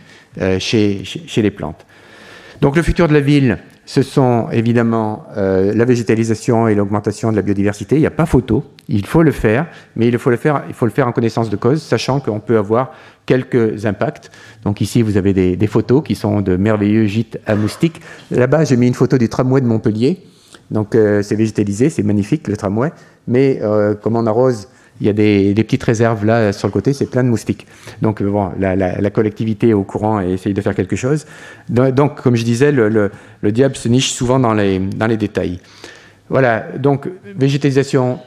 euh, 0.40 0.60
chez, 0.60 1.04
chez, 1.04 1.42
les 1.42 1.50
plantes. 1.50 1.86
Donc, 2.60 2.76
le 2.76 2.82
futur 2.82 3.08
de 3.08 3.14
la 3.14 3.20
ville, 3.20 3.58
ce 3.88 4.02
sont 4.02 4.48
évidemment 4.52 5.24
euh, 5.38 5.72
la 5.74 5.86
végétalisation 5.86 6.68
et 6.68 6.74
l'augmentation 6.74 7.30
de 7.30 7.36
la 7.36 7.40
biodiversité. 7.40 7.96
Il 7.96 8.00
n'y 8.00 8.06
a 8.06 8.10
pas 8.10 8.26
photo, 8.26 8.62
il 8.86 9.06
faut 9.06 9.22
le 9.22 9.30
faire, 9.30 9.66
mais 9.96 10.08
il 10.08 10.18
faut 10.18 10.28
le 10.28 10.36
faire, 10.36 10.62
il 10.68 10.74
faut 10.74 10.84
le 10.84 10.90
faire 10.90 11.08
en 11.08 11.12
connaissance 11.12 11.48
de 11.48 11.56
cause, 11.56 11.80
sachant 11.80 12.20
qu'on 12.20 12.38
peut 12.38 12.58
avoir 12.58 12.92
quelques 13.24 13.86
impacts. 13.86 14.30
Donc 14.62 14.82
ici, 14.82 15.00
vous 15.00 15.16
avez 15.16 15.32
des, 15.32 15.66
photos 15.66 16.02
qui 16.04 16.16
sont 16.16 16.42
de 16.42 16.56
merveilleux 16.56 17.06
gîtes 17.06 17.38
à 17.46 17.54
moustiques. 17.54 18.02
Là-bas, 18.30 18.64
j'ai 18.64 18.76
mis 18.76 18.88
une 18.88 18.92
photo 18.92 19.16
du 19.16 19.30
tramway 19.30 19.62
de 19.62 19.66
Montpellier. 19.66 20.22
Donc 20.70 20.94
euh, 20.94 21.22
c'est 21.22 21.36
végétalisé, 21.36 21.88
c'est 21.88 22.02
magnifique 22.02 22.46
le 22.46 22.58
tramway, 22.58 22.92
mais 23.26 23.58
euh, 23.62 23.94
comme 23.94 24.16
on 24.16 24.26
arrose 24.26 24.68
il 25.00 25.06
y 25.06 25.10
a 25.10 25.12
des, 25.12 25.54
petites 25.54 25.82
réserves 25.82 26.24
là 26.24 26.52
sur 26.52 26.68
le 26.68 26.72
côté, 26.72 26.92
c'est 26.92 27.10
plein 27.10 27.22
de 27.22 27.28
moustiques. 27.28 27.66
Donc 28.02 28.22
bon, 28.22 28.50
la, 28.58 29.10
collectivité 29.10 29.68
est 29.68 29.74
au 29.74 29.84
courant 29.84 30.20
et 30.20 30.32
essaye 30.32 30.54
de 30.54 30.60
faire 30.60 30.74
quelque 30.74 30.96
chose. 30.96 31.26
Donc, 31.68 32.20
comme 32.20 32.36
je 32.36 32.44
disais, 32.44 32.72
le, 32.72 33.10
diable 33.44 33.76
se 33.76 33.88
niche 33.88 34.10
souvent 34.10 34.38
dans 34.38 34.54
les, 34.54 34.78
dans 34.78 35.06
les 35.06 35.16
détails. 35.16 35.60
Voilà, 36.28 36.66
donc 36.76 37.08
végétalisation, 37.36 38.18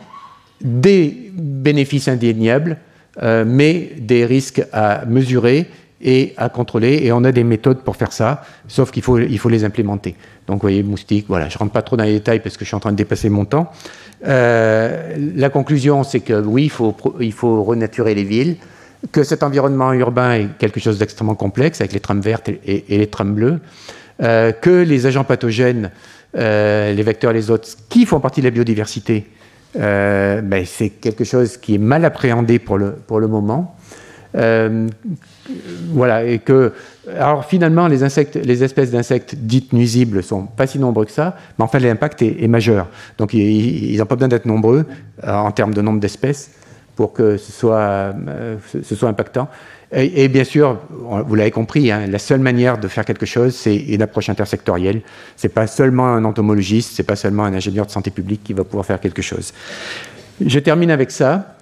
des 0.62 1.31
bénéfices 1.34 2.07
indéniables, 2.07 2.77
euh, 3.21 3.43
mais 3.45 3.91
des 3.97 4.25
risques 4.25 4.63
à 4.71 5.05
mesurer 5.05 5.67
et 6.03 6.33
à 6.37 6.49
contrôler. 6.49 7.01
Et 7.03 7.11
on 7.11 7.23
a 7.23 7.31
des 7.31 7.43
méthodes 7.43 7.81
pour 7.81 7.95
faire 7.95 8.11
ça, 8.11 8.43
sauf 8.67 8.91
qu'il 8.91 9.03
faut, 9.03 9.19
il 9.19 9.39
faut 9.39 9.49
les 9.49 9.63
implémenter. 9.63 10.15
Donc, 10.47 10.57
vous 10.57 10.61
voyez, 10.61 10.83
moustiques, 10.83 11.25
voilà, 11.27 11.49
je 11.49 11.55
ne 11.55 11.59
rentre 11.59 11.71
pas 11.71 11.81
trop 11.81 11.95
dans 11.97 12.03
les 12.03 12.13
détails 12.13 12.39
parce 12.39 12.57
que 12.57 12.65
je 12.65 12.69
suis 12.69 12.75
en 12.75 12.79
train 12.79 12.91
de 12.91 12.97
dépasser 12.97 13.29
mon 13.29 13.45
temps. 13.45 13.71
Euh, 14.27 15.15
la 15.35 15.49
conclusion, 15.49 16.03
c'est 16.03 16.19
que 16.19 16.41
oui, 16.41 16.63
il 16.63 16.69
faut, 16.69 16.95
il 17.19 17.33
faut 17.33 17.63
renaturer 17.63 18.15
les 18.15 18.23
villes, 18.23 18.57
que 19.11 19.23
cet 19.23 19.43
environnement 19.43 19.93
urbain 19.93 20.33
est 20.33 20.47
quelque 20.59 20.79
chose 20.79 20.99
d'extrêmement 20.99 21.35
complexe 21.35 21.81
avec 21.81 21.93
les 21.93 21.99
trames 21.99 22.21
vertes 22.21 22.49
et, 22.49 22.85
les 22.87 23.07
trames 23.07 23.33
bleues, 23.33 23.59
euh, 24.21 24.51
que 24.51 24.83
les 24.83 25.07
agents 25.07 25.23
pathogènes, 25.23 25.91
euh, 26.37 26.93
les 26.93 27.03
vecteurs, 27.03 27.33
les 27.33 27.49
autres, 27.49 27.67
qui 27.89 28.05
font 28.05 28.19
partie 28.19 28.41
de 28.41 28.45
la 28.45 28.51
biodiversité, 28.51 29.25
ben, 29.73 30.65
c'est 30.65 30.89
quelque 30.89 31.23
chose 31.23 31.55
qui 31.55 31.75
est 31.75 31.79
mal 31.79 32.03
appréhendé 32.03 32.59
pour 32.59 32.77
le, 32.77 32.91
pour 32.91 33.19
le 33.21 33.27
moment. 33.27 33.75
Voilà, 34.34 36.24
et 36.24 36.39
que 36.39 36.74
alors 37.20 37.46
finalement, 37.46 37.88
les, 37.88 38.04
insectes, 38.04 38.36
les 38.36 38.63
espèces 38.63 38.91
d'insectes 38.91 39.36
dites 39.36 39.74
nuisibles 39.74 40.24
sont 40.24 40.44
pas 40.44 40.67
si 40.67 40.80
nombreux 40.80 41.06
que 41.06 41.12
ça, 41.12 41.36
mais 41.58 41.65
enfin 41.65 41.80
l'impact 41.80 42.22
est, 42.22 42.48
majeur. 42.48 42.88
Donc 43.17 43.34
ils 43.34 43.98
n'ont 43.98 44.06
pas 44.06 44.15
besoin 44.15 44.30
d'être 44.30 44.46
nombreux 44.46 44.86
euh, 45.24 45.34
en 45.34 45.52
termes 45.52 45.74
de 45.74 45.82
nombre 45.82 46.00
d'espèces 46.00 46.52
pour 46.96 47.13
que 47.13 47.38
ce 47.38 47.52
soit, 47.52 48.13
soit 48.84 49.10
impactant. 49.10 49.48
Et, 49.94 50.30
bien 50.30 50.46
sûr, 50.46 50.80
vous 50.89 51.36
l'avez 51.36 51.52
compris, 51.52 51.91
hein, 51.91 52.08
la 52.08 52.20
seule 52.20 52.39
manière 52.39 52.78
de 52.78 52.88
faire 52.88 53.04
quelque 53.04 53.26
chose, 53.26 53.54
c'est 53.54 53.76
une 53.76 54.02
approche 54.02 54.30
intersectorielle. 54.30 55.02
C'est 55.36 55.50
pas 55.50 55.67
seulement 55.67 56.08
un 56.08 56.24
entomologiste, 56.24 56.94
c'est 56.96 57.04
pas 57.04 57.17
seulement 57.17 57.44
un 57.44 57.54
ingénieur 57.54 57.86
de 57.86 57.91
santé 57.91 58.10
publique 58.10 58.41
qui 58.41 58.54
va 58.54 58.63
pouvoir 58.63 58.86
faire 58.86 59.02
quelque 59.02 59.22
chose. 59.22 59.54
Je 60.39 60.60
termine 60.60 60.91
avec 60.91 61.12
ça. 61.12 61.58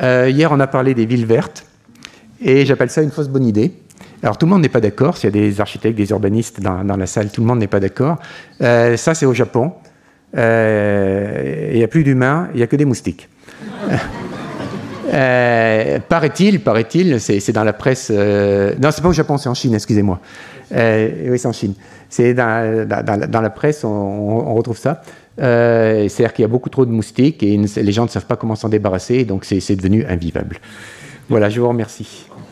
Euh, 0.00 0.30
hier, 0.30 0.52
on 0.52 0.60
a 0.60 0.68
parlé 0.68 0.94
des 0.94 1.04
villes 1.04 1.26
vertes, 1.26 1.66
et 2.44 2.64
j'appelle 2.64 2.90
ça 2.90 3.02
une 3.02 3.10
fausse 3.10 3.28
bonne 3.28 3.46
idée. 3.46 3.72
Alors 4.22 4.38
tout 4.38 4.46
le 4.46 4.50
monde 4.50 4.62
n'est 4.62 4.68
pas 4.68 4.80
d'accord, 4.80 5.16
s'il 5.16 5.34
y 5.34 5.38
a 5.38 5.40
des 5.40 5.60
architectes, 5.60 5.96
des 5.96 6.10
urbanistes 6.10 6.60
dans, 6.60 6.96
la 6.96 7.06
salle, 7.06 7.30
tout 7.30 7.40
le 7.40 7.46
monde 7.46 7.58
n'est 7.58 7.66
pas 7.66 7.80
d'accord. 7.80 8.18
Euh, 8.62 8.96
ça, 8.96 9.14
c'est 9.14 9.26
au 9.26 9.34
Japon. 9.34 9.72
Euh, 10.36 11.70
il 11.72 11.78
n'y 11.78 11.84
a 11.84 11.88
plus 11.88 12.04
d'humains, 12.04 12.48
il 12.54 12.58
n'y 12.58 12.62
a 12.62 12.66
que 12.66 12.76
des 12.76 12.84
moustiques. 12.84 13.28
Euh, 15.12 15.98
paraît-il, 16.08 16.60
paraît-il, 16.60 17.20
c'est 17.20 17.52
dans 17.52 17.64
la 17.64 17.72
presse. 17.72 18.10
Euh, 18.12 18.74
non, 18.82 18.90
c'est 18.90 19.02
pas 19.02 19.08
au 19.08 19.12
Japon, 19.12 19.38
c'est 19.38 19.48
en 19.48 19.54
Chine, 19.54 19.74
excusez-moi. 19.74 20.20
Euh, 20.74 21.30
oui, 21.30 21.38
c'est 21.38 21.46
en 21.46 21.52
Chine. 21.52 21.74
C'est 22.08 22.34
dans, 22.34 23.40
la 23.42 23.50
presse, 23.50 23.84
on, 23.84 24.54
retrouve 24.54 24.78
ça. 24.78 25.02
C'est-à-dire 25.36 26.32
qu'il 26.32 26.42
y 26.42 26.46
a 26.46 26.48
beaucoup 26.48 26.70
trop 26.70 26.86
de 26.86 26.90
moustiques 26.90 27.42
et 27.42 27.56
les 27.56 27.92
gens 27.92 28.04
ne 28.04 28.08
savent 28.08 28.26
pas 28.26 28.36
comment 28.36 28.56
s'en 28.56 28.68
débarrasser, 28.68 29.24
donc 29.24 29.44
c'est 29.44 29.76
devenu 29.76 30.04
invivable. 30.06 30.58
Voilà, 31.28 31.48
je 31.48 31.60
vous 31.60 31.68
remercie. 31.68 32.26